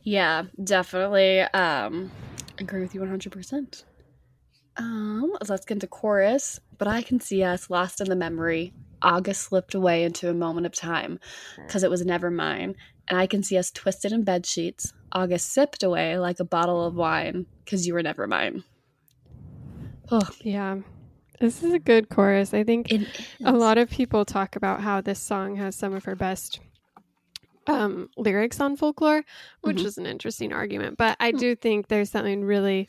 [0.02, 1.40] Yeah, definitely.
[1.40, 2.11] Um,
[2.58, 3.84] agree with you 100%.
[4.76, 6.61] Um, let's get into chorus.
[6.78, 8.72] But I can see us lost in the memory.
[9.02, 11.20] August slipped away into a moment of time
[11.56, 12.74] because it was never mine.
[13.08, 14.92] And I can see us twisted in bed sheets.
[15.12, 18.64] August sipped away like a bottle of wine because you were never mine.
[20.11, 20.78] Oh, yeah
[21.40, 22.90] this is a good chorus i think
[23.44, 26.61] a lot of people talk about how this song has some of her best
[27.66, 29.22] um, lyrics on folklore,
[29.61, 29.85] which Mhm.
[29.85, 30.96] is an interesting argument.
[30.96, 32.88] But I do think there's something really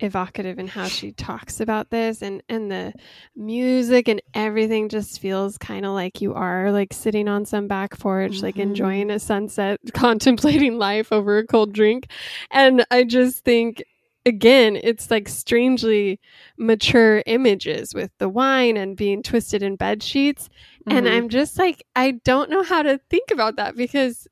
[0.00, 2.92] evocative in how she talks about this and and the
[3.36, 7.96] music and everything just feels kind of like you are like sitting on some back
[8.00, 8.62] porch like Mhm.
[8.62, 12.08] enjoying a sunset contemplating life over a cold drink
[12.50, 13.84] and i just think
[14.26, 16.20] again, it's like strangely
[16.56, 20.48] mature images with the wine and being twisted in bed sheets.
[20.88, 21.10] And Mhm.
[21.10, 24.26] I'm just like, I don't know how to think about that because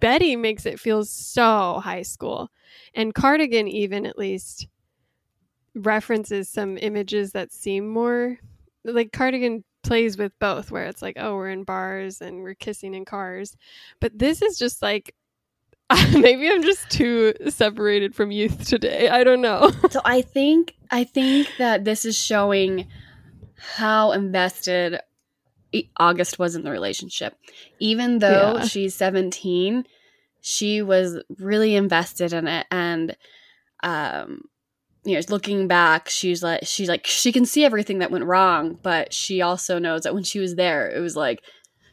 [0.00, 2.50] Betty makes it feel so high school.
[2.94, 4.68] And Cardigan, even at least,
[5.74, 8.38] references some images that seem more
[8.84, 12.94] like Cardigan plays with both, where it's like, oh, we're in bars and we're kissing
[12.94, 13.56] in cars.
[14.00, 15.14] But this is just like,
[16.12, 19.08] maybe I'm just too separated from youth today.
[19.08, 19.70] I don't know.
[19.90, 22.88] So I think I think that this is showing
[23.56, 25.00] how invested
[25.98, 27.34] August was in the relationship.
[27.80, 28.64] Even though Yeah.
[28.64, 29.84] she's 17,
[30.42, 33.16] she was really invested in it and
[33.82, 34.42] um
[35.04, 38.78] you know, looking back, she's like she's like she can see everything that went wrong,
[38.82, 41.40] but she also knows that when she was there, it was like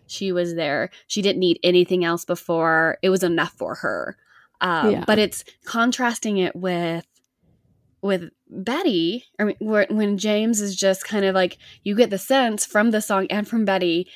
[0.07, 0.89] she was there.
[1.07, 2.97] She didn't need anything else before.
[3.01, 4.17] It was enough for her.
[4.61, 5.03] Um, Yeah.
[5.05, 7.05] But it's contrasting it with
[8.01, 9.25] with Betty.
[9.39, 12.91] I mean, where, when James is just kind of like you get the sense from
[12.91, 14.07] the song and from Betty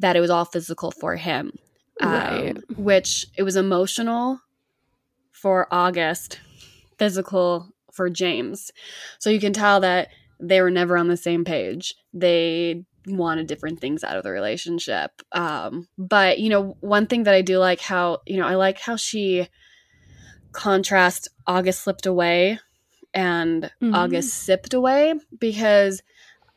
[0.00, 1.52] that it was all physical for him,
[2.00, 4.40] um, which it was emotional
[5.30, 6.40] for August,
[6.98, 8.72] physical for James.
[9.20, 10.08] So you can tell that
[10.40, 11.94] they were never on the same page.
[12.12, 15.10] They wanted different things out of the relationship.
[15.32, 18.78] Um, but you know, one thing that I do like how you know I like
[18.78, 19.48] how she
[20.52, 22.58] contrast August slipped away
[23.14, 23.94] and Mhm.
[23.94, 26.02] August sipped away because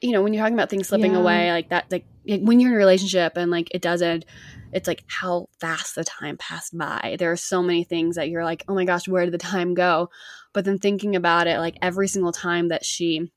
[0.01, 1.19] you know when you're talking about things slipping Yeah.
[1.19, 4.25] away like that like when you're in a relationship and like it doesn't
[4.73, 8.43] it's like how fast the time passed by there are so many things that you're
[8.43, 10.10] like oh my gosh where did the time go
[10.53, 13.31] but then thinking about it like every single time that she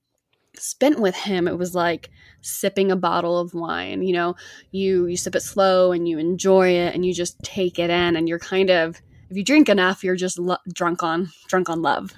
[0.61, 2.11] spent with him it was like
[2.43, 4.35] sipping a bottle of wine you know
[4.73, 8.17] you you sip it slow and you enjoy it and you just take it in
[8.17, 8.97] and you're kind of
[9.31, 12.13] if you drink enough you're just lo- drunk on drunk on love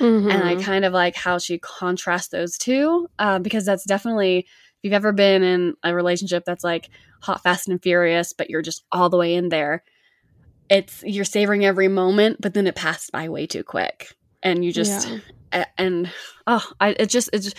[0.00, 0.64] and I Mhm.
[0.64, 4.46] kind of like how she contrasts those two uh, because that's definitely if
[4.82, 6.88] you've ever been in a relationship that's like
[7.22, 9.84] hot, fast, and furious, but you're just all the way in there.
[10.68, 14.72] It's you're savoring every moment, but then it passed by way too quick, and you
[14.72, 15.18] just Yeah.
[15.78, 16.10] And
[16.46, 17.54] oh, I it just it's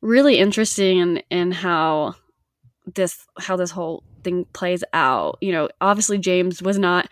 [0.00, 2.14] really interesting in in how
[2.94, 5.38] this how this whole thing plays out.
[5.40, 7.08] You know, obviously James was not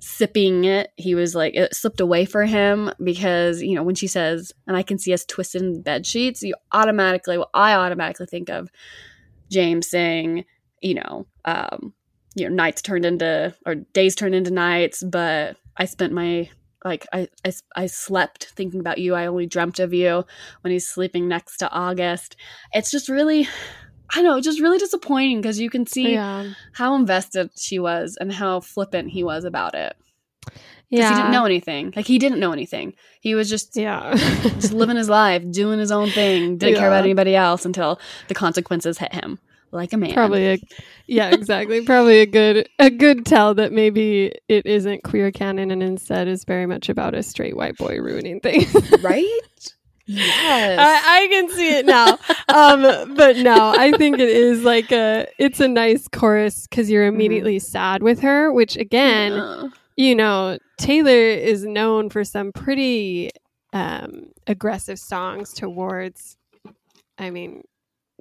[0.00, 0.90] sipping it.
[0.96, 4.76] He was like it slipped away for him because you know when she says, "And
[4.76, 8.70] I can see us twisted in bed sheets," you automatically, well, I automatically think of
[9.50, 10.44] James saying,
[10.80, 11.94] you know, um,
[12.34, 16.48] you know, nights turned into or days turned into nights, but I spent my
[16.84, 19.14] like I, I I slept thinking about you.
[19.14, 20.24] I only dreamt of you
[20.60, 22.36] when he's sleeping next to August.
[22.72, 23.48] It's just really
[24.10, 26.52] I don't know, just really disappointing because you can see yeah.
[26.72, 29.96] how invested she was and how flippant he was about it.
[30.44, 31.08] Because Yeah.
[31.10, 31.92] he didn't know anything.
[31.94, 32.94] Like he didn't know anything.
[33.20, 34.14] He was just Yeah.
[34.58, 38.34] just living his life, doing his own thing, didn't care about anybody else until the
[38.34, 39.38] consequences hit him.
[39.70, 40.14] Like a man.
[40.14, 40.58] Probably a
[41.06, 41.84] yeah, exactly.
[41.84, 46.44] Probably a good a good tell that maybe it isn't queer canon and instead is
[46.44, 48.74] very much about a straight white boy ruining things.
[49.02, 49.40] right?
[50.06, 50.78] Yes.
[50.80, 52.18] I, I can see it now.
[52.48, 57.06] um, but no, I think it is like a it's a nice chorus because you're
[57.06, 59.64] immediately sad with her, which again, Yeah.
[59.96, 63.30] you know, Taylor is known for some pretty
[63.74, 66.38] um, aggressive songs towards.
[67.18, 67.64] I mean,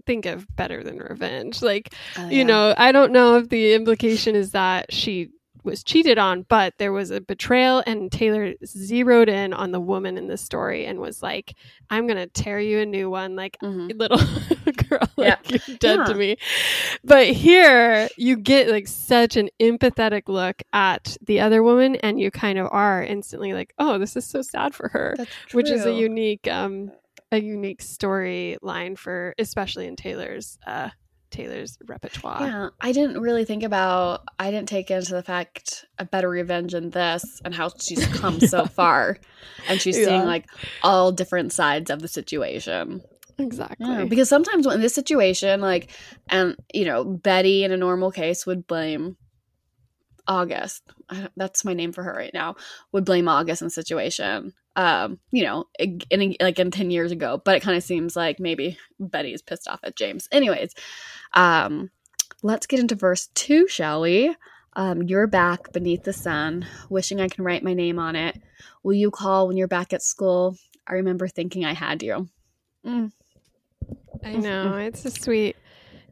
[0.08, 1.62] think of better than revenge.
[1.62, 2.44] Like Oh, you yeah.
[2.46, 5.30] know, I don't know if the implication is that she
[5.64, 10.18] was cheated on, but there was a betrayal, and Taylor zeroed in on the woman
[10.18, 11.56] in the story and was like,
[11.90, 13.92] "I'm gonna tear you a new one, like Mhm.
[14.00, 14.18] little
[14.90, 15.36] girl, Yeah.
[15.44, 16.06] like you're dead Yeah.
[16.06, 16.38] to me."
[17.04, 22.32] But here, you get like such an empathetic look at the other woman, and you
[22.32, 25.16] kind of are instantly like, "Oh, this is so sad for her."
[25.52, 26.92] Which is a unique um
[27.32, 30.90] a unique storyline for especially in Taylor's uh
[31.30, 32.42] Taylor's repertoire.
[32.48, 34.22] Yeah, I didn't really think about.
[34.40, 38.40] I didn't take into the fact a better revenge in this and how she's come
[38.40, 39.18] so far,
[39.68, 40.06] and she's Yeah.
[40.06, 40.46] seeing like
[40.84, 43.02] all different sides of the situation.
[43.38, 43.86] Exactly.
[43.88, 45.92] Yeah, because sometimes in this situation, like,
[46.30, 49.18] and you know, Betty in a normal case would blame
[50.28, 50.84] August.
[51.10, 52.56] I That's my name for her right now.
[52.94, 54.54] Would blame August in the situation.
[54.78, 58.16] Um, you know, in, in like in ten years ago, but it kind of seems
[58.16, 60.30] like maybe Betty is pissed off at James.
[60.32, 60.74] Anyways,
[61.34, 61.90] um,
[62.44, 64.36] let's get into verse two, shall we?
[64.74, 68.40] Um, you're back beneath the sun, wishing I can write my name on it.
[68.84, 70.56] Will you call when you're back at school?
[70.86, 72.30] I remember thinking I had you.
[72.86, 73.12] Mm.
[74.24, 74.76] I know.
[74.78, 75.56] It's a sweet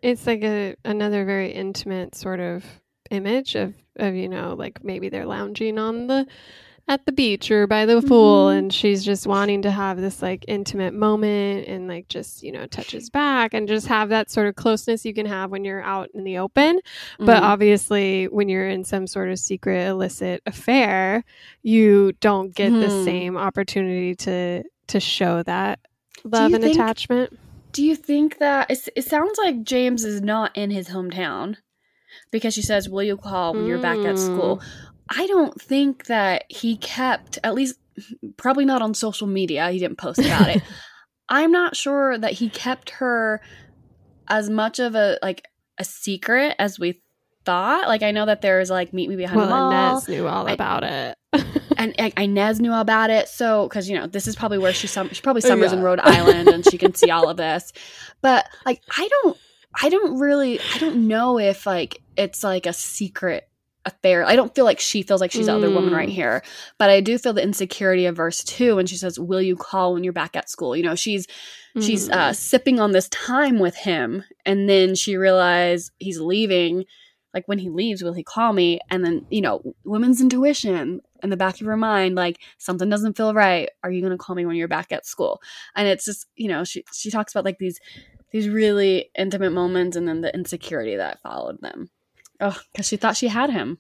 [0.06, 2.64] it's like a another very intimate sort of
[3.10, 6.28] image of of you know, like maybe they're lounging on the
[6.88, 8.58] at the beach or by the pool Mhm.
[8.60, 12.68] and she's just wanting to have this like intimate moment and like just you know
[12.68, 16.10] touches back and just have that sort of closeness you can have when you're out
[16.14, 16.80] in the open
[17.18, 17.46] but Mhm.
[17.46, 21.24] obviously when you're in some sort of secret illicit affair
[21.64, 23.04] you don't get the Hmm.
[23.04, 25.80] same opportunity to to show that
[26.24, 27.36] love and think- attachment
[27.74, 31.58] Do you think that it's, it sounds like James is not in his hometown
[32.32, 34.62] because she says, "Will you call when you're back at school?"
[35.10, 37.80] I don't think that he kept at least
[38.38, 39.70] probably not on social media.
[39.72, 40.64] He didn't post about it.
[41.30, 43.42] I'm not sure that he kept her
[44.28, 45.46] as much of a like
[45.78, 47.02] a secret as we
[47.46, 47.88] thought.
[47.88, 49.98] Like I know that there's like meet me behind the well mall.
[49.98, 51.18] Inez knew all I- about it
[51.78, 53.28] and I- Inez knew all about it.
[53.28, 55.82] So, because you know, this is probably where she sum- she probably oh, summers in
[55.82, 57.72] Rhode Island, and she can see all of this.
[58.22, 59.38] But like, I don't,
[59.82, 63.48] I don't really, I don't know if like it's like a secret
[63.86, 64.26] affair.
[64.26, 66.14] I don't feel like she feels like she's the other woman right Mm.
[66.14, 66.44] here,
[66.80, 69.94] but I do feel the insecurity of verse two when she says, "Will you call
[69.94, 71.28] when you're back at school?" You know, she's
[71.80, 72.36] she's uh, Mm.
[72.36, 76.86] sipping on this time with him, and then she realized he's leaving.
[77.34, 78.80] Like when he leaves, will he call me?
[78.90, 83.18] And then you know, women's intuition in the back of her mind, like something doesn't
[83.18, 83.70] feel right.
[83.84, 85.42] Are you going to call me when you're back at school?
[85.76, 87.78] And it's just you know, she she talks about like these
[88.32, 91.90] these really intimate moments, and then the insecurity that followed them.
[92.40, 93.80] Oh, because she thought she had him.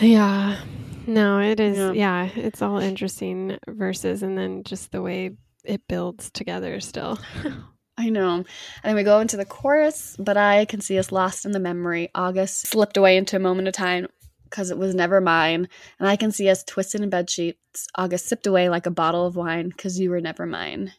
[0.00, 0.60] Yeah.
[1.06, 1.76] No, it is.
[1.76, 1.92] Yeah.
[1.92, 2.24] Yeah.
[2.36, 7.18] it's all interesting verses and then just the way it builds together still.
[7.98, 8.36] I know.
[8.36, 8.46] And
[8.82, 12.08] then we go into the chorus, but I can see us lost in the memory.
[12.14, 14.06] August slipped away into a moment of time
[14.44, 15.68] because it was never mine.
[15.98, 17.86] And I can see us twisted in bed sheets.
[17.94, 20.92] August sipped away like a bottle of wine because you were never mine.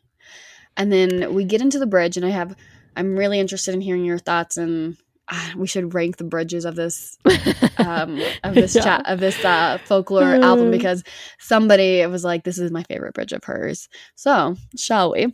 [0.77, 2.55] And then we get into the bridge, and I have,
[2.95, 4.57] I'm really interested in hearing your thoughts.
[4.57, 4.95] And
[5.57, 7.17] we should rank the bridges of this
[7.77, 8.83] um, of this Yeah.
[8.83, 11.03] chat of this uh, folklore album because
[11.39, 15.33] somebody was like, "This is my favorite bridge of hers." So, shall we?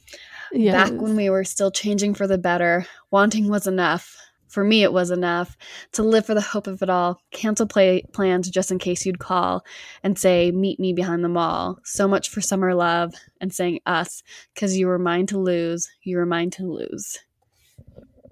[0.52, 0.72] Yeah.
[0.72, 4.16] Back when we were still changing for the better, wanting was enough.
[4.48, 5.58] For me, it was enough
[5.92, 7.20] to live for the hope of it all.
[7.32, 9.66] Cancel play plans just in case you'd call
[10.04, 14.24] and say, "Meet me behind the mall." So much for summer love and saying us,
[14.54, 15.90] because you were mine to lose.
[16.04, 17.18] You were mine to lose.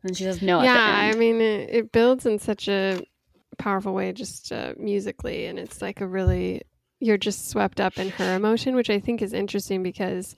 [0.06, 0.62] And she says no.
[0.62, 3.02] yeah, I mean, it, it builds in such a
[3.58, 6.62] powerful way, just uh, musically, and it's like a really
[7.00, 10.36] you're just swept up in her emotion, which I think is interesting because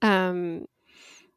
[0.00, 0.66] um,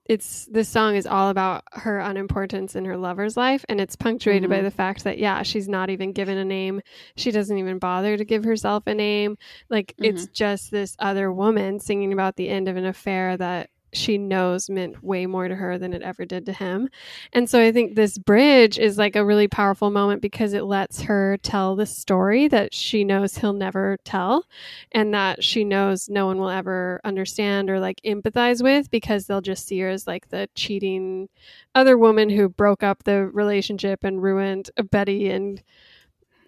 [0.05, 4.47] it's this song is all about her unimportance in her lover's life, and it's punctuated
[4.49, 4.63] by Mhm.
[4.63, 6.81] the fact that yeah, she's not even given a name.
[7.17, 9.37] She doesn't even bother to give herself a name.
[9.71, 14.17] Like it's just this other woman singing about the end of an affair that she
[14.17, 16.89] knows meant way more to her than it ever did to him.
[17.33, 21.01] And so I think this bridge is like a really powerful moment because it lets
[21.01, 24.45] her tell the story that she knows he'll never tell
[24.91, 29.41] and that she knows no one will ever understand or like empathize with because they'll
[29.41, 31.29] just see her as like the cheating
[31.75, 35.61] other woman who broke up the relationship and ruined Betty and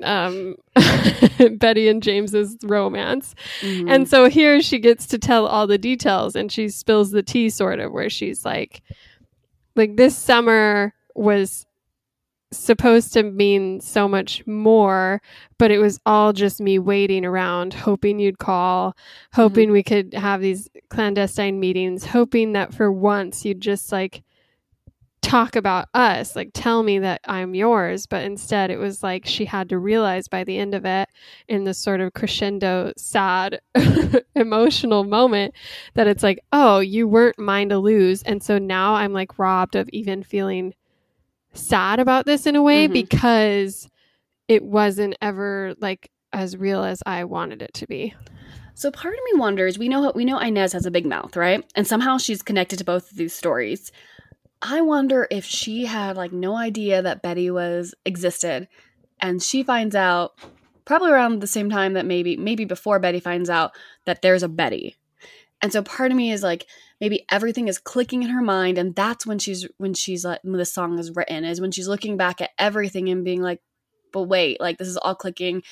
[0.04, 0.56] um
[1.58, 3.36] Betty and James's romance.
[3.62, 3.90] Mhm.
[3.90, 7.50] And so here she gets to tell all the details and she spills the tea
[7.50, 8.82] sort of where she's like
[9.76, 11.66] like this summer was
[12.52, 15.20] supposed to mean so much more,
[15.58, 18.96] but it was all just me waiting around, hoping you'd call,
[19.34, 24.24] hoping we could have these clandestine meetings, hoping that for once you'd just like
[25.24, 28.06] talk about us, like tell me that I'm yours.
[28.06, 31.10] But instead, it was like she had to realize by the end of it,
[31.48, 33.60] in this sort of crescendo, sad,
[34.36, 35.56] emotional moment,
[35.96, 38.22] that it's like, oh, you weren't mine to lose.
[38.24, 40.74] And so now I'm like robbed of even feeling
[41.54, 42.94] sad about this in a way Mhm.
[42.94, 43.90] because
[44.48, 48.14] it wasn't ever like as real as I wanted it to be.
[48.76, 51.64] So part of me wonders, we know we know Inez has a big mouth, right?
[51.76, 53.92] And somehow she's connected to both of these stories.
[54.66, 58.70] I wonder if she had like no idea that Betty was existed
[59.20, 60.40] and she finds out
[60.86, 63.72] probably around the same time that maybe maybe before Betty finds out
[64.06, 64.96] that there's a Betty.
[65.62, 66.66] And so part of me is like
[67.02, 70.58] maybe everything is clicking in her mind and that's when she's when she's like when
[70.58, 73.60] the song is written is when she's looking back at everything and being like
[74.14, 75.64] but wait, like this is all clicking.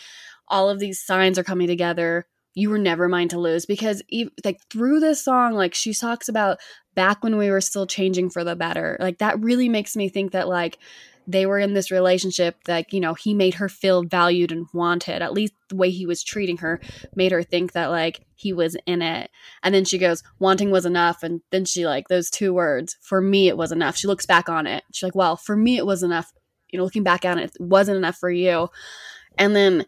[0.49, 4.29] All of these signs are coming together you were never mine to lose because ev
[4.43, 6.59] like through this song like she talks about
[6.95, 8.97] back when we were still changing for the better.
[8.99, 10.77] Like that really makes me think that like
[11.27, 15.21] they were in this relationship that you know he made her feel valued and wanted
[15.21, 16.81] at least the way he was treating her
[17.15, 19.29] made her think that like he was in it.
[19.63, 21.23] And then she goes wanting was enough.
[21.23, 23.95] And then she like those two words for me it was enough.
[23.95, 24.83] She looks back on it.
[24.91, 26.33] She's like well for me it was enough.
[26.69, 28.69] You know looking back on it it wasn't enough for you.
[29.37, 29.85] And then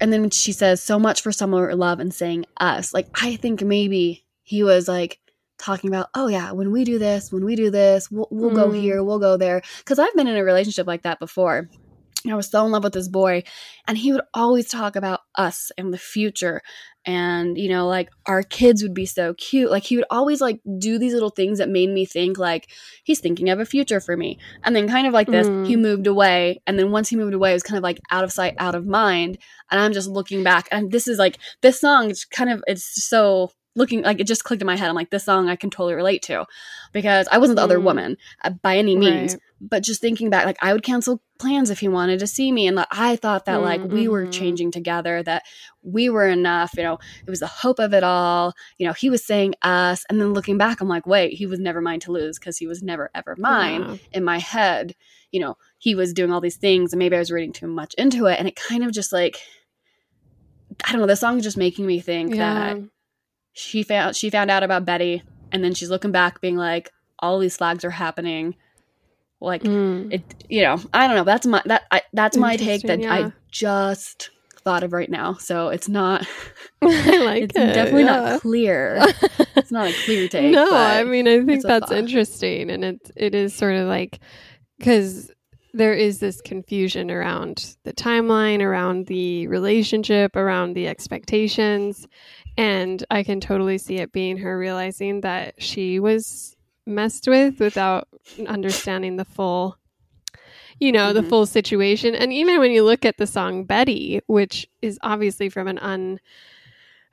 [0.00, 2.92] and then she says so much for summer love and saying us.
[2.94, 5.18] Like i think maybe he was like
[5.58, 8.68] talking about oh yeah when we do this when we do this we'll, we'll go
[8.68, 8.80] Mm.
[8.80, 9.62] here we'll go there.
[9.78, 11.68] Because i've been in a relationship like that before.
[12.24, 13.42] And i was so in love with this boy
[13.86, 16.62] and he would always talk about us and the future
[17.08, 19.70] and you know like our kids would be so cute.
[19.70, 22.68] Like he would always like do these little things that made me think like
[23.04, 24.38] he's thinking of a future for me.
[24.64, 25.66] And then kind of like this Mm.
[25.66, 26.60] he moved away.
[26.66, 28.74] And then once he moved away it was kind of like out of sight out
[28.74, 29.38] of mind.
[29.70, 30.68] And i'm just looking back.
[30.70, 34.44] And this is like this song it's kind of it's so looking like it just
[34.44, 34.88] clicked in my head.
[34.88, 36.44] I'm like this song i can totally relate to
[36.92, 37.84] because i wasn't the other Mm.
[37.84, 39.32] woman uh, by any means.
[39.34, 39.42] Right.
[39.60, 42.66] But just thinking back like i would cancel plans if he wanted to see me
[42.66, 44.32] and like, i thought that like we were Mhm.
[44.32, 45.42] changing together that
[45.82, 49.10] we were enough you know it was the hope of it all you know he
[49.10, 52.12] was saying us and then looking back i'm like wait he was never mine to
[52.12, 53.96] lose because he was never ever mine Yeah.
[54.12, 54.94] in my head
[55.32, 57.94] you know he was doing all these things and maybe i was reading too much
[57.94, 59.38] into it and it kind of just like
[60.84, 62.74] i don't know the song is just making me think Yeah.
[62.74, 62.82] that
[63.52, 67.38] she found she found out about betty and then she's looking back being like all
[67.38, 68.54] these flags are happening
[69.40, 70.12] like Mm.
[70.12, 73.12] it you know i don't know that's my that I, that's my take that yeah.
[73.12, 74.30] i just
[74.62, 76.26] thought of right now so it's not
[76.82, 77.72] I like it's it.
[77.74, 78.20] definitely yeah.
[78.20, 78.98] not clear
[79.56, 83.34] it's not a clear take no, I mean I think that's interesting, and it it
[83.34, 84.18] is sort of like
[84.78, 85.30] because
[85.74, 92.06] there is this confusion around the timeline, around the relationship, around the expectations,
[92.56, 96.56] and I can totally see it being her realizing that she was
[96.88, 98.08] messed with without
[98.46, 99.76] understanding the full
[100.80, 101.28] you know the Mhm.
[101.28, 105.68] full situation and even when you look at the song betty which is obviously from
[105.68, 106.18] an un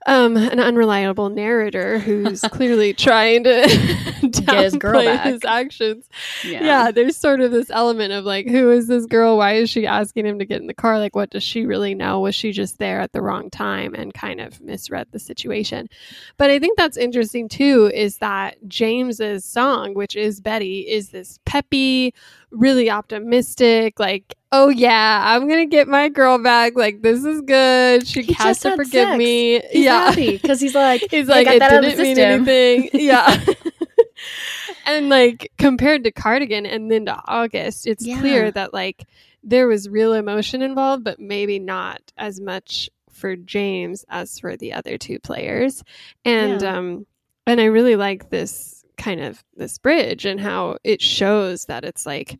[0.07, 5.25] um, an unreliable narrator who's clearly trying to Get his girl back.
[5.25, 6.09] his actions.
[6.43, 6.91] yeah, Yeah.
[6.91, 9.37] there's sort of this element of like, who is this girl?
[9.37, 10.99] Why is she asking him to get in the car?
[10.99, 12.19] Like, what does she really know?
[12.19, 15.89] Was she just there at the wrong time and kind of misread the situation?
[16.37, 21.39] But I think that's interesting too, is that James's song, which is Betty, is this
[21.45, 22.13] peppy,
[22.51, 26.75] really optimistic, like, oh yeah, I'm gonna get my girl back.
[26.75, 28.07] Like, this is good.
[28.07, 29.17] She He has to forgive sex.
[29.17, 29.59] me.
[29.71, 30.13] he's yeah.
[30.15, 32.89] because he's like He's "Yeah, I like, got it that didn't mean anything.
[32.93, 33.43] Yeah.
[34.85, 38.19] and like compared to Cardigan and then to August, it's Yeah.
[38.19, 39.07] clear that like
[39.43, 44.73] there was real emotion involved, but maybe not as much for James as for the
[44.73, 45.83] other two players.
[46.23, 46.77] And Yeah.
[46.77, 47.05] um
[47.47, 52.05] and I really like this kind of this bridge and how it shows that it's
[52.05, 52.39] like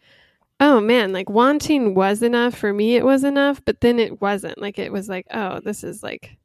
[0.59, 4.57] oh man like wanting was enough for me it was enough but then it wasn't.
[4.59, 6.37] Like it was like oh this is like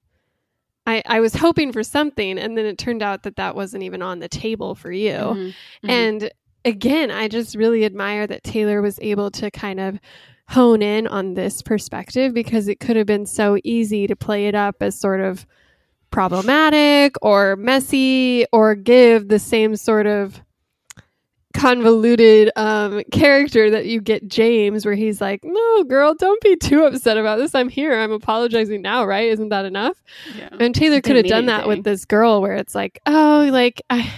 [0.86, 4.02] I, I was hoping for something and then it turned out that that wasn't even
[4.02, 5.12] on the table for you.
[5.12, 5.54] Mhm,
[5.84, 5.90] mhm.
[5.90, 6.30] and
[6.64, 9.98] again i just really admire that taylor was able to kind of
[10.48, 14.54] hone in on this perspective because it could have been so easy to play it
[14.54, 15.46] up as sort of
[16.10, 20.42] problematic or messy or give the same sort of
[21.52, 26.84] convoluted um, character that you get James, where he's like, "No, girl, don't be too
[26.84, 27.54] upset about this.
[27.54, 27.98] I'm here.
[27.98, 29.28] I'm apologizing now, right?
[29.28, 30.02] Isn't that enough?"
[30.34, 30.48] yeah.
[30.58, 34.12] And Taylor could have done that with this girl, where it's like, "Oh, like, I,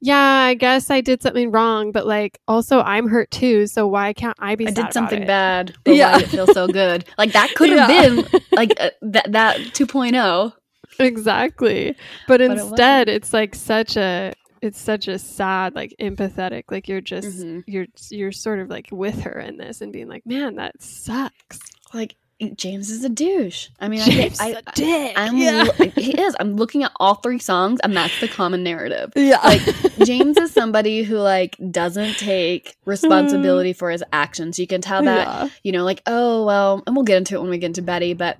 [0.00, 3.66] yeah, I guess I did something wrong, but like, also I'm hurt too.
[3.66, 4.68] So why can't I be?
[4.68, 6.12] I did something it?" bad, but Yeah.
[6.12, 7.04] why it feel so good?
[7.18, 8.08] Like that could have Yeah.
[8.08, 8.24] been
[8.56, 10.52] like uh, that that 2.0.
[11.00, 11.94] exactly
[12.26, 14.32] but, it instead it's like such a
[14.62, 17.64] it's such a sad like empathetic like you're just Mhm.
[17.66, 21.58] you're you're sort of like with her in this and being like man that sucks
[21.94, 22.16] Like
[22.54, 23.66] James is a douche.
[23.80, 25.12] I mean, James I, is dick.
[25.16, 25.64] I'm Yeah.
[25.76, 26.36] lo- he is.
[26.38, 29.12] I'm looking at all three songs, and that's the common narrative.
[29.16, 29.62] yeah Like
[30.04, 34.56] James is somebody who like doesn't take responsibility for his actions.
[34.56, 35.48] You can tell that Yeah.
[35.64, 38.14] you know, like, oh, well, and we'll get into it when we get into Betty,
[38.14, 38.38] but,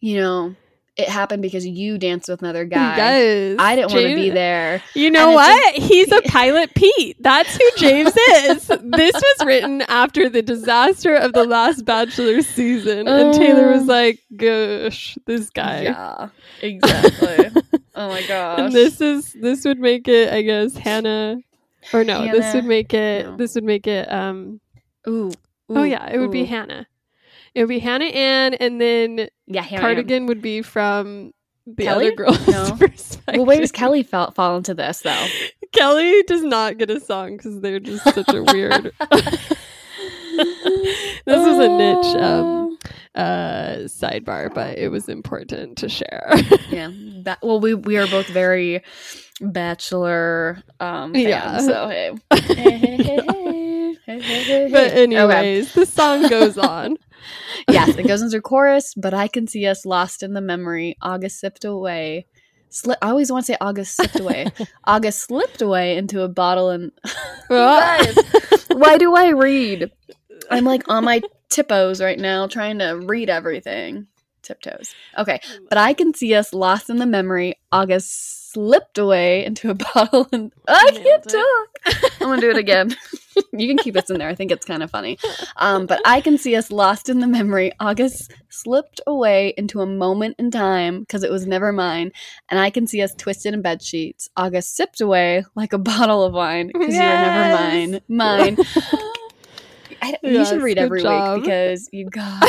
[0.00, 0.56] you know,
[0.96, 2.96] it happened because you danced with another guy.
[2.96, 3.56] Yes.
[3.58, 4.82] I didn't want to be there.
[4.94, 5.74] You know what?
[5.74, 7.16] He's a pilot Pete.
[7.20, 8.66] That's who James is.
[8.82, 13.08] this was written after the disaster of the last Bachelor season.
[13.08, 13.92] And Taylor was Oh.
[13.92, 15.82] like, gosh, this guy.
[15.82, 16.28] Yeah,
[16.60, 17.62] exactly.
[17.94, 18.58] oh my gosh.
[18.60, 21.38] And this is this would make it, I guess, Hannah
[21.94, 23.36] or no, this would make it no.
[23.36, 24.60] this would make it um
[25.08, 25.32] ooh,
[25.70, 26.44] oh yeah, it would be.
[26.44, 26.86] Hannah.
[27.54, 29.80] It would be Hannah Ann and then Yeah, Hannah.
[29.82, 31.32] Cardigan would be from
[31.66, 32.06] the Kelly?
[32.06, 32.76] other girl's No.
[32.78, 33.36] perspective.
[33.36, 35.26] Well, where does Kelly fall, fall into this, though?
[35.72, 38.92] Kelly does not get a song because they're just such a weird.
[41.26, 42.78] this is a niche um,
[43.14, 46.32] uh, sidebar, but it was important to share.
[46.70, 46.90] yeah.
[47.24, 48.82] That, well, we we are both very
[49.40, 51.58] bachelor um, fans, Yeah.
[51.60, 52.10] so hey.
[52.30, 53.26] Hey, hey, hey, hey.
[53.26, 54.68] hey, hey, hey, hey.
[54.70, 55.02] But Okay.
[55.02, 56.96] anyways, the song goes on.
[57.68, 60.96] Yes, it goes into chorus, but I can see us lost in the memory.
[61.02, 62.26] August slipped away.
[62.70, 64.46] Sli- I always want to say August slipped away.
[64.84, 66.92] August slipped away into a bottle and
[67.48, 69.90] why do I read?
[70.50, 74.06] I'm like on my tiptoes right now trying to read everything.
[74.42, 74.94] Tiptoes.
[75.18, 77.54] Okay, but I can see us lost in the memory.
[77.72, 81.32] August slipped away into a bottle and I Nailed can't it.
[81.32, 82.12] talk.
[82.20, 82.96] I'm gonna do it again.
[83.52, 84.28] you can keep this in there.
[84.28, 85.18] I think it's kind of funny.
[85.56, 87.72] Um, but I can see us lost in the memory.
[87.80, 92.12] August slipped away into a moment in time because it was never mine,
[92.48, 94.28] and I can see us twisted in bed sheets.
[94.36, 98.00] August sipped away like a bottle of wine because you were never mine.
[98.08, 98.56] Mine.
[100.02, 101.36] I, you should read every job.
[101.36, 102.42] week because you got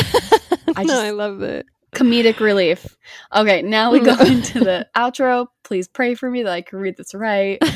[0.76, 1.66] I no, I love it.
[1.94, 2.98] Comedic relief.
[3.36, 5.48] Okay, now we go into the outro.
[5.64, 7.62] Please pray for me that I can read this right.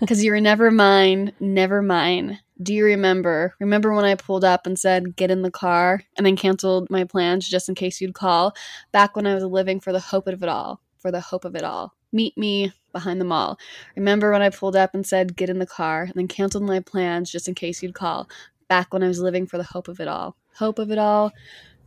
[0.00, 2.38] Because you were never mine, never mine.
[2.62, 3.54] Do you remember?
[3.60, 7.04] Remember when I pulled up and said, get in the car, and then canceled my
[7.04, 8.54] plans just in case you'd call?
[8.90, 10.80] Back when I was living for the hope of it all.
[10.98, 11.94] For the hope of it all.
[12.12, 13.58] Meet me behind the mall.
[13.96, 16.80] Remember when I pulled up and said, get in the car, and then canceled my
[16.80, 18.28] plans just in case you'd call?
[18.68, 20.36] Back when I was living for the hope of it all.
[20.54, 21.32] Hope of it all.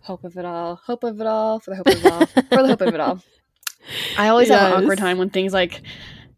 [0.01, 0.75] Hope of it all.
[0.77, 1.59] Hope of it all.
[1.59, 2.25] For the hope of it all.
[2.25, 3.21] for the hope of it all.
[4.17, 5.81] I always have an awkward time when things like,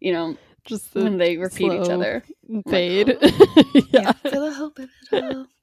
[0.00, 2.24] you know, Just the when they repeat each other.
[2.68, 3.16] fade.
[3.20, 3.72] Oh.
[3.74, 4.12] Yeah, yeah.
[4.12, 5.46] for the hope of it all.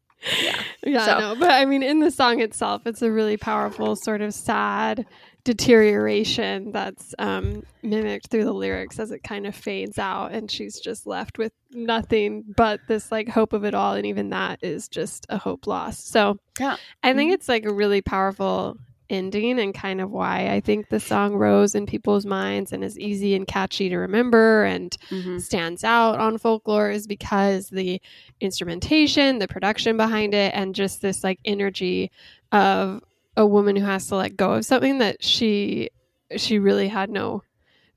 [0.83, 4.21] Yeah, So- no, but I mean, in the song itself, it's a really powerful, sort
[4.21, 5.05] of sad
[5.43, 10.79] deterioration that's um, mimicked through the lyrics as it kind of fades out, and she's
[10.79, 14.87] just left with nothing but this like hope of it all, and even that is
[14.87, 16.09] just a hope lost.
[16.09, 16.77] So, Yeah.
[17.03, 18.77] I think it's like a really powerful
[19.09, 22.97] ending and kind of why I think the song rose in people's minds and is
[22.97, 25.39] easy and catchy to remember and Mm-hmm.
[25.39, 28.01] stands out on folklore is because the
[28.39, 32.09] instrumentation, the production behind it, and just this like energy
[32.53, 33.01] of
[33.37, 35.89] a woman who has to let go of something that she
[36.37, 37.43] she really had no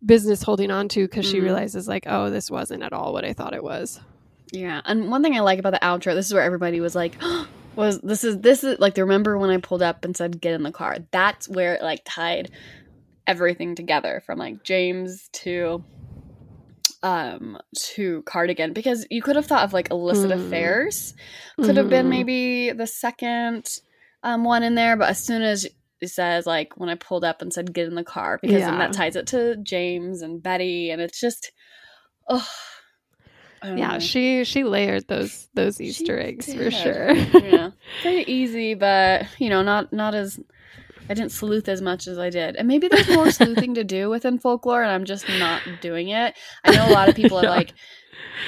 [0.04, 1.44] business holding on to because she Mhm.
[1.44, 4.00] realizes like oh this wasn't at all what i thought it was
[4.52, 7.16] Yeah, and one thing I like about the outro, this is where everybody was like,
[7.76, 10.62] was this is this is like remember when I pulled up and said get in
[10.62, 10.98] the car.
[11.10, 12.50] That's where it like tied
[13.26, 15.82] everything together from like James to
[17.02, 17.58] um
[17.94, 20.34] to Cardigan because you could have thought of like illicit Mm.
[20.46, 21.14] affairs
[21.56, 22.10] could have been Mhm.
[22.10, 23.66] maybe the second
[24.24, 25.66] um one in there, but as soon as
[26.00, 28.78] it says like when I pulled up and said get in the car because then
[28.78, 31.52] that ties it to James and Betty and it's just
[32.28, 32.46] oh
[33.64, 33.98] yeah know.
[33.98, 37.12] she she layered those those She easter eggs for sure.
[37.12, 37.70] Yeah,
[38.02, 40.38] very easy, but you know, not not as
[41.08, 44.10] I didn't sleuth as much as I did, and maybe there's more sleuthing to do
[44.10, 46.34] within folklore, and I'm just not doing it.
[46.64, 47.72] I know a lot of people have like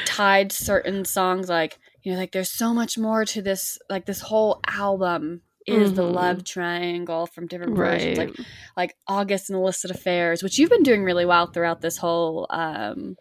[0.05, 4.21] tied certain songs, like you know, like there's so much more to this, like this
[4.21, 6.15] whole album is the Mhm.
[6.15, 8.37] love triangle from different versions, right like
[8.77, 13.17] like August and illicit affairs, which you've been doing really well throughout this whole um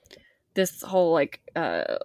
[0.55, 1.97] this whole like uh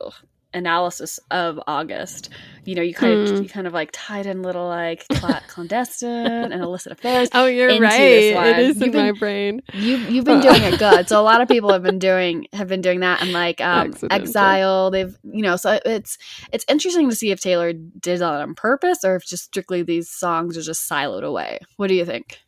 [0.53, 2.29] analysis of August.
[2.65, 3.43] You know, you kind of Hmm.
[3.43, 5.07] you kind of like tied in little like
[5.49, 7.29] clandestine and illicit affairs.
[7.35, 10.79] oh you're right it is in You've my been- brain You you've been doing it
[10.79, 11.09] good.
[11.09, 13.95] So a lot of people have been doing have been doing that and like um
[14.11, 14.91] exile.
[14.91, 16.19] They've you know, so it's
[16.53, 20.11] it's interesting to see if Taylor did that on purpose or if just strictly these
[20.11, 21.59] songs are just siloed away.
[21.77, 22.39] What do you think?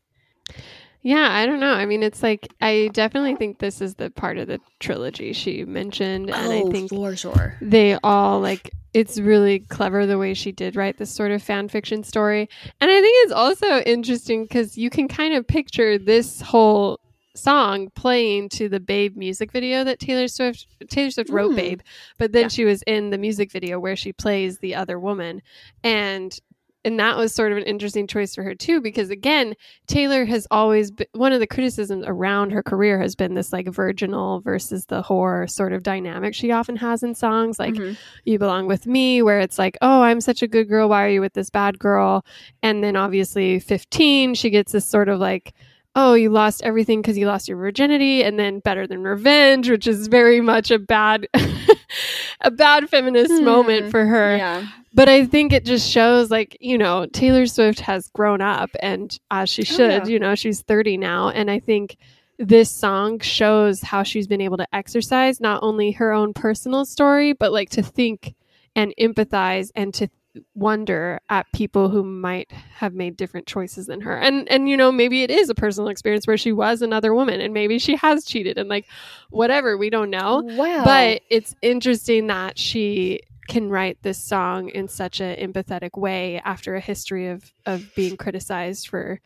[1.02, 1.72] Yeah, I don't know.
[1.72, 5.64] I mean, it's like I definitely think this is the part of the trilogy she
[5.64, 7.56] mentioned, and I think for sure.
[7.60, 11.68] they all like it's really clever the way she did write this sort of fan
[11.68, 12.48] fiction story.
[12.80, 17.00] And I think it's also interesting because you can kind of picture this whole
[17.34, 21.56] song playing to the Babe music video that Taylor Swift Taylor Swift wrote Hmm.
[21.56, 21.80] Babe,
[22.18, 22.48] but then Yeah.
[22.48, 25.40] she was in the music video where she plays the other woman.
[25.82, 26.38] And
[26.84, 29.54] and that was sort of an interesting choice for her too because again
[29.86, 33.68] taylor has always been one of the criticisms around her career has been this like
[33.68, 37.96] virginal versus the whore sort of dynamic she often has in songs like Mhm.
[38.24, 41.08] you belong with me where it's like oh i'm such a good girl why are
[41.10, 42.24] you with this bad girl
[42.62, 45.52] and then obviously 15 she gets this sort of like
[45.94, 49.86] oh you lost everything because you lost your virginity and then better than revenge which
[49.86, 51.26] is very much a bad
[52.40, 53.44] a bad feminist Hmm.
[53.44, 54.66] moment for her Yeah.
[54.94, 59.16] but I think it just shows, like, you know, Taylor Swift has grown up, and
[59.30, 60.06] as she should, Oh, yeah.
[60.06, 61.28] you know, she's 30 now.
[61.30, 61.96] And I think
[62.38, 67.32] this song shows how she's been able to exercise not only her own personal story,
[67.32, 68.34] but like to think
[68.74, 70.08] and empathize and to
[70.54, 74.16] wonder at people who might have made different choices than her.
[74.16, 77.40] And and you know, maybe it is a personal experience where she was another woman
[77.40, 78.86] and maybe she has cheated and like
[79.30, 80.84] whatever, we don't know Wow.
[80.84, 86.76] but it's interesting that she can write this song in such an empathetic way after
[86.76, 89.20] a history of of being criticized for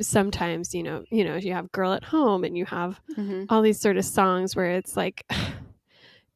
[0.00, 3.46] sometimes you know you know you have girl at home and you have Mhm.
[3.48, 5.24] all these sort of songs where it's like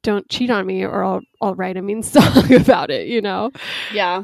[0.05, 3.51] don't cheat on me or I'll I'll write a mean song about it you know
[3.93, 4.23] Yeah.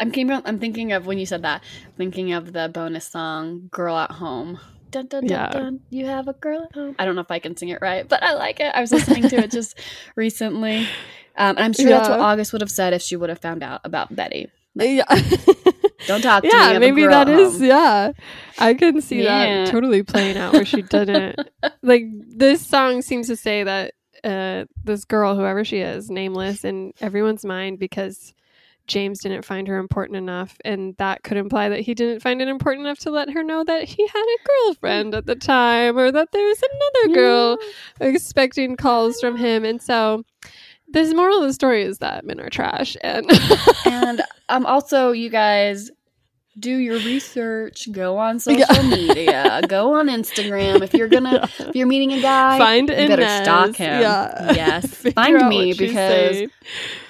[0.00, 1.62] I'm thinking, I'm thinking of when you said that,
[1.96, 4.60] thinking of the bonus song "Girl at Home."
[4.92, 5.48] Dun, dun, dun, Yeah.
[5.50, 5.80] dun.
[5.90, 6.94] You have a girl at home.
[7.00, 8.70] I don't know if I can sing it right, but I like it.
[8.74, 9.78] I was listening to it just
[10.16, 10.78] recently,
[11.36, 13.62] um, and I'm sure that's what August would have said if she would have found
[13.64, 14.48] out about Betty.
[14.74, 15.04] yeah
[16.06, 16.52] Don't talk to me.
[16.54, 18.12] yeah I'm a maybe girl that at is yeah
[18.58, 19.64] i can see Yeah.
[19.64, 21.36] that totally playing out where she didn't
[21.82, 23.94] like this song seems to say that
[24.24, 28.34] uh this girl whoever she is nameless in everyone's mind because
[28.88, 30.56] james didn't find her important enough.
[30.64, 33.62] And that could imply that he didn't find it important enough to let her know
[33.62, 37.58] that he had a girlfriend at the time or that there was another girl
[38.00, 39.64] expecting calls from him.
[39.64, 40.24] And so
[40.90, 43.26] the moral of the story is that men are trash and
[43.84, 45.90] and um, also, you guys
[46.58, 47.88] do your research.
[47.92, 48.82] Go on social Yeah.
[48.88, 49.60] media.
[49.68, 50.82] Go on Instagram.
[50.82, 53.42] If you're gonna, if you're meeting a guy, find you better Inez.
[53.42, 54.00] stalk him.
[54.00, 54.52] Yeah.
[54.54, 56.50] Yes, find me because saying.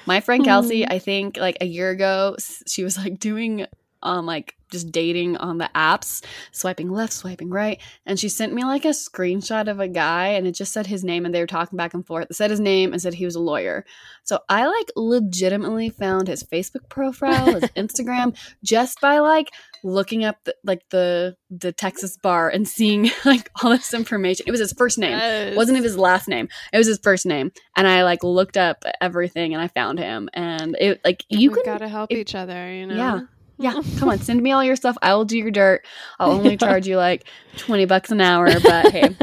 [0.06, 0.92] my friend Kelsey, Mm.
[0.92, 2.36] I think like a year ago,
[2.66, 3.66] she was like doing
[4.02, 8.64] um like just dating on the apps, swiping left, swiping right, and she sent me
[8.64, 11.46] like a screenshot of a guy, and it just said his name, and they were
[11.46, 12.26] talking back and forth.
[12.30, 13.84] It said his name and said he was a lawyer.
[14.24, 19.50] So I like legitimately found his Facebook profile, his Instagram, just by like
[19.84, 24.44] looking up the, like the the Texas bar and seeing like all this information.
[24.46, 25.56] It was his first name Yes.
[25.56, 26.48] wasn't even his last name.
[26.72, 30.28] It was his first name, and I like looked up everything and I found him.
[30.34, 32.94] And it like you we can, gotta help if- each other, you know.
[32.96, 33.20] yeah,
[33.58, 33.80] yeah.
[33.98, 34.96] Come on, send me all your stuff.
[35.02, 35.84] I will do your dirt.
[36.18, 39.16] I'll only charge you like twenty bucks an hour, but hey,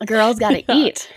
[0.00, 0.74] a girl's got to Yeah.
[0.74, 1.12] eat.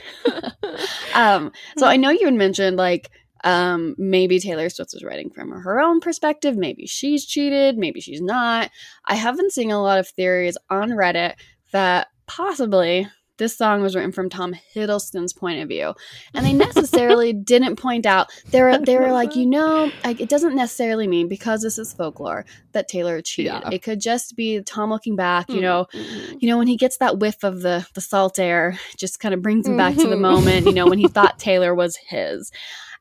[1.14, 3.10] um, so I know you had mentioned like
[3.44, 6.58] um maybe Taylor Swift was writing from her own perspective.
[6.58, 7.78] Maybe she's cheated.
[7.78, 8.72] Maybe she's not.
[9.06, 11.34] I have been seeing a lot of theories on Reddit
[11.72, 13.08] that possibly
[13.38, 15.94] this song was written from Tom Hiddleston's point of view,
[16.34, 18.28] and they necessarily didn't point out.
[18.52, 21.94] They were they were like, you know, like it doesn't necessarily mean because this is
[21.94, 23.54] folklore that Taylor cheated.
[23.54, 23.70] Yeah.
[23.72, 26.78] It could just be Tom looking back, you Mm, know, mm, you know, when he
[26.78, 30.08] gets that whiff of the the salt air, just kind of brings him back to
[30.08, 30.22] the Mhm.
[30.22, 32.52] moment, you know, when he thought Taylor was his.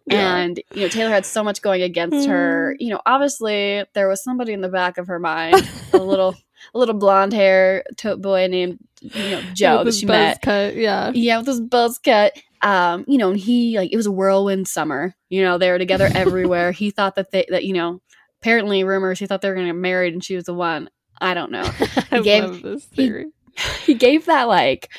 [0.06, 0.36] Yeah.
[0.36, 2.30] And you know, Taylor had so much going against Mm.
[2.30, 2.76] her.
[2.78, 6.34] You know, obviously there was somebody in the back of her mind, a little
[6.74, 10.42] a little blonde hair tote boy named you know Joe that she met.
[10.42, 11.10] cut, yeah.
[11.14, 12.36] Yeah, with his buzz cut.
[12.62, 15.14] Um, you know, and he like it was a whirlwind summer.
[15.28, 16.72] You know, they were together everywhere.
[16.72, 18.00] he thought that they that you know,
[18.40, 20.88] apparently rumors he thought they were gonna get married and she was the one.
[21.20, 21.62] I don't know.
[22.10, 23.26] I gave- love this he- theory.
[23.84, 24.90] he gave that like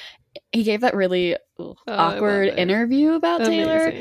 [0.52, 3.92] he gave that really Oh, awkward interview about Taylor.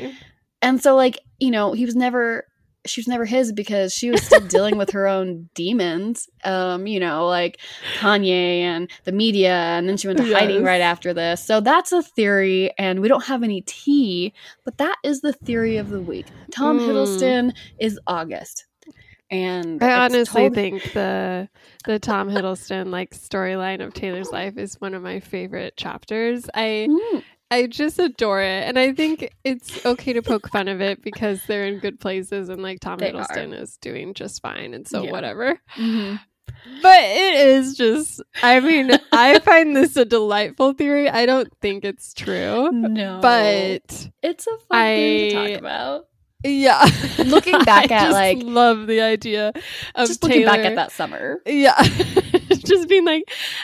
[0.61, 2.45] And so like, you know, he was never
[2.85, 6.27] she was never his because she was still dealing with her own demons.
[6.43, 7.59] Um, you know, like
[7.99, 11.43] Kanye and the media and then she went to hiding right after this.
[11.43, 14.33] So that's a theory and we don't have any tea,
[14.63, 16.27] but that is the theory of the week.
[16.51, 16.87] Tom Mm.
[16.87, 18.65] Hiddleston is August.
[19.31, 21.49] And I honestly told- think the
[21.85, 26.47] the Tom Hiddleston like storyline of Taylor's life is one of my favorite chapters.
[26.53, 27.23] I Mm.
[27.51, 31.43] I just adore it, and I think it's okay to poke fun of it because
[31.47, 35.03] they're in good places, and like Tom They Hiddleston is doing just fine, and so
[35.03, 35.11] Yeah.
[35.11, 35.59] whatever.
[35.77, 36.19] Mhm.
[36.81, 41.07] But it is just, I mean, I find this a delightful theory.
[41.09, 43.19] I don't think it's true, No.
[43.21, 46.07] but it's a fun thing to talk about.
[46.43, 46.89] yeah.
[47.25, 49.51] Looking back I at, just like- love the idea
[49.95, 51.39] of Just looking back at that summer.
[51.45, 51.75] Yeah.
[52.67, 53.23] just being like,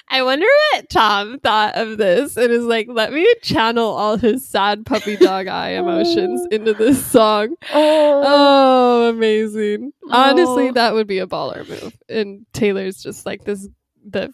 [0.09, 2.37] I wonder what Tom thought of this.
[2.37, 7.05] And is like, let me channel all his sad puppy dog eye emotions into this
[7.05, 7.55] song.
[7.73, 8.23] Oh.
[8.25, 9.91] oh, amazing.
[10.09, 10.73] Honestly, Oh.
[10.73, 11.97] that would be a baller move.
[12.09, 13.67] And Taylor's just like this,
[14.07, 14.33] the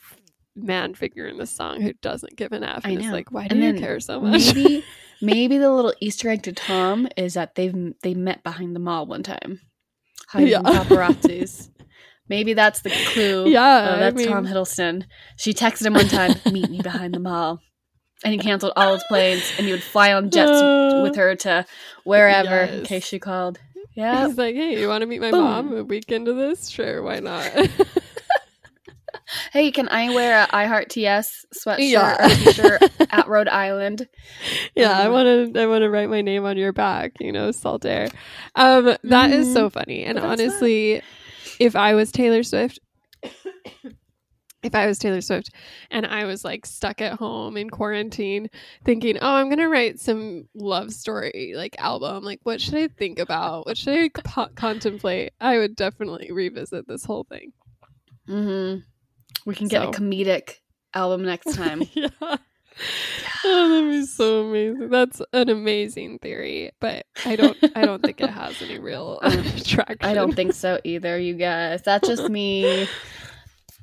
[0.55, 2.81] man figure in the song who doesn't give an F.
[2.85, 3.11] I And is know.
[3.11, 4.55] like, why do And you care so much?
[4.55, 4.83] maybe
[5.21, 9.05] maybe the little Easter egg to Tom is that they've they met behind the mall
[9.05, 9.59] one time,
[10.27, 10.61] hiding Yeah.
[10.61, 11.69] paparazzis.
[12.29, 13.49] Maybe that's the clue.
[13.51, 15.03] Yeah, Oh, I that's Tom Hiddleston.
[15.37, 17.59] She texted him one time, "Meet me behind the mall,"
[18.23, 21.35] and he canceled all his planes, and he would fly on jets Uh, with her
[21.35, 21.65] to
[22.03, 23.59] wherever in case she called.
[23.95, 25.43] Yeah, He's like, hey, you want to meet my Boom.
[25.43, 26.67] mom a week into this?
[26.69, 27.51] Sure, why not?
[29.51, 32.25] hey, can I wear a I Heart TS sweatshirt Yeah.
[32.25, 34.07] or t-shirt at Rhode Island?
[34.75, 35.61] yeah, I Um, want to.
[35.61, 37.13] I want to write my name on your back.
[37.19, 38.09] You know, salt air.
[38.55, 39.53] Um, that is Mhm.
[39.53, 40.03] so funny.
[40.03, 41.01] And that's honestly,
[41.59, 42.79] if I was Taylor Swift,
[44.63, 45.51] if I was Taylor Swift
[45.91, 48.49] and I was like stuck at home in quarantine
[48.83, 52.23] thinking, oh, I'm going to write some love story like album.
[52.23, 53.65] Like, what should I think about?
[53.65, 55.33] What should I co- contemplate?
[55.39, 57.53] I would definitely revisit this whole thing.
[58.27, 58.79] Mm-hmm.
[59.45, 60.55] We can get So- a comedic
[60.93, 61.83] album next time.
[61.93, 62.09] yeah.
[63.45, 64.89] Oh, that'd be so amazing.
[64.89, 67.55] That's an amazing theory, but I don't.
[67.75, 69.19] I don't think it has any real
[69.63, 69.97] traction.
[70.01, 71.81] I don't think so either, you guys.
[71.83, 72.87] That's just me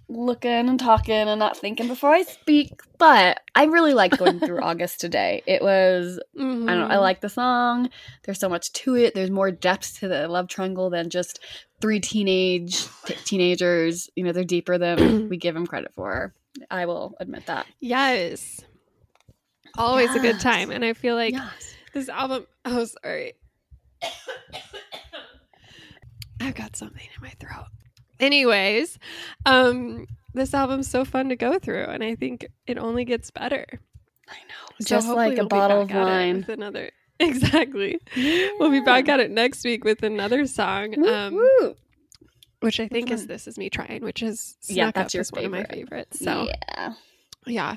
[0.08, 2.72] looking and talking and not thinking before I speak.
[2.98, 5.42] But I really like going through August today.
[5.46, 7.00] It was I don't know, I Mhm.
[7.00, 7.88] like the song.
[8.24, 9.14] There's so much to it.
[9.14, 11.38] There's more depth to the love triangle than just
[11.80, 14.10] three teenage t- teenagers.
[14.14, 16.34] You know, they're deeper than we give them credit for.
[16.70, 17.66] I will admit that.
[17.80, 18.60] Yes.
[19.76, 21.74] Always a good time, and I feel like yes.
[21.92, 22.46] this album.
[22.64, 23.34] Oh, sorry.
[26.40, 27.66] I've got something in my throat.
[28.20, 28.98] Anyways,
[29.46, 33.64] um, this album's so fun to go through, and I think it only gets better.
[34.28, 34.74] I know.
[34.80, 36.36] So Just like a we'll bottle of back at it wine.
[36.38, 36.90] with another.
[37.20, 38.00] Exactly.
[38.58, 41.76] We'll be back at it next week with another song, Woo, um, woo.
[42.58, 45.50] which I think is "This Is Me Trying," which is Yeah, that's your one of
[45.52, 46.18] my favorites.
[46.18, 46.92] So yeah.
[47.46, 47.76] yeah.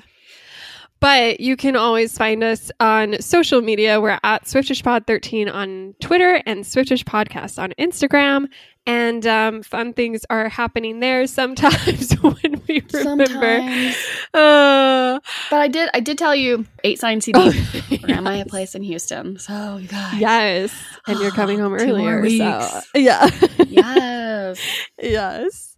[1.00, 4.00] But you can always find us on social media.
[4.00, 8.46] We're at SwiftishPod13 on Twitter and Swiftish Podcast on Instagram.
[8.84, 13.26] And um, fun things are happening there sometimes when we remember.
[13.26, 13.96] Sometimes.
[14.32, 15.20] Uh,
[15.50, 17.38] But I did I did tell you eight signed CD.
[18.02, 19.38] We're at my place in Houston.
[19.38, 20.18] So you guys.
[20.18, 20.74] yes.
[21.06, 22.28] And you're coming home earlier.
[22.30, 23.28] So, yeah.
[23.68, 24.58] Yes.
[25.00, 25.76] yes.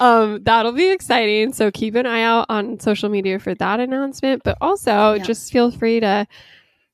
[0.00, 1.52] Um, that'll be exciting.
[1.52, 4.42] So keep an eye out on social media for that announcement.
[4.44, 5.22] But also Yeah.
[5.24, 6.26] just feel free to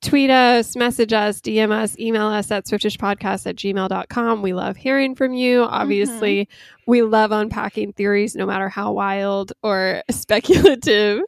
[0.05, 4.43] tweet us, message us, DM us, email us at swiftishpodcast at gmail.com.
[4.43, 5.63] We love hearing from you.
[5.63, 6.49] Obviously,
[6.87, 11.23] we love unpacking theories, no matter how wild or speculative.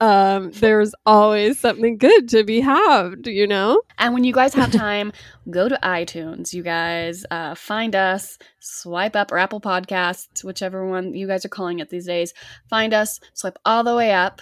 [0.00, 3.82] Um, there's always something good to be had, you know?
[3.98, 5.12] And when you guys have time,
[5.50, 6.54] go to iTunes.
[6.54, 11.50] You guys uh, find us, swipe up or Apple Podcasts, whichever one you guys are
[11.50, 12.32] calling it these days.
[12.70, 14.40] Find us, swipe all the way up,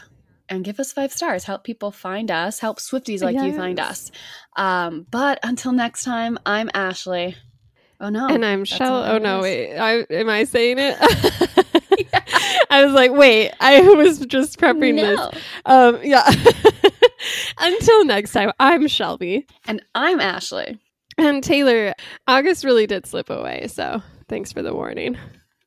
[0.49, 1.45] and give us five stars.
[1.45, 2.59] Help people find us.
[2.59, 4.11] Help Swifties like you find us.
[4.57, 7.37] Um, but until next time, I'm Ashley.
[8.01, 9.05] Oh no, and I'm Shell.
[9.05, 9.77] Oh no, wait.
[9.77, 10.97] I am I saying it?
[12.71, 13.53] I was like, wait.
[13.61, 15.31] I was just prepping No.
[15.31, 15.43] this.
[15.67, 16.29] Um, yeah.
[17.59, 20.79] Until next time, I'm Shelby And I'm Ashley.
[21.19, 21.95] and Taylor.
[22.27, 25.17] August really did slip away, so thanks for the warning.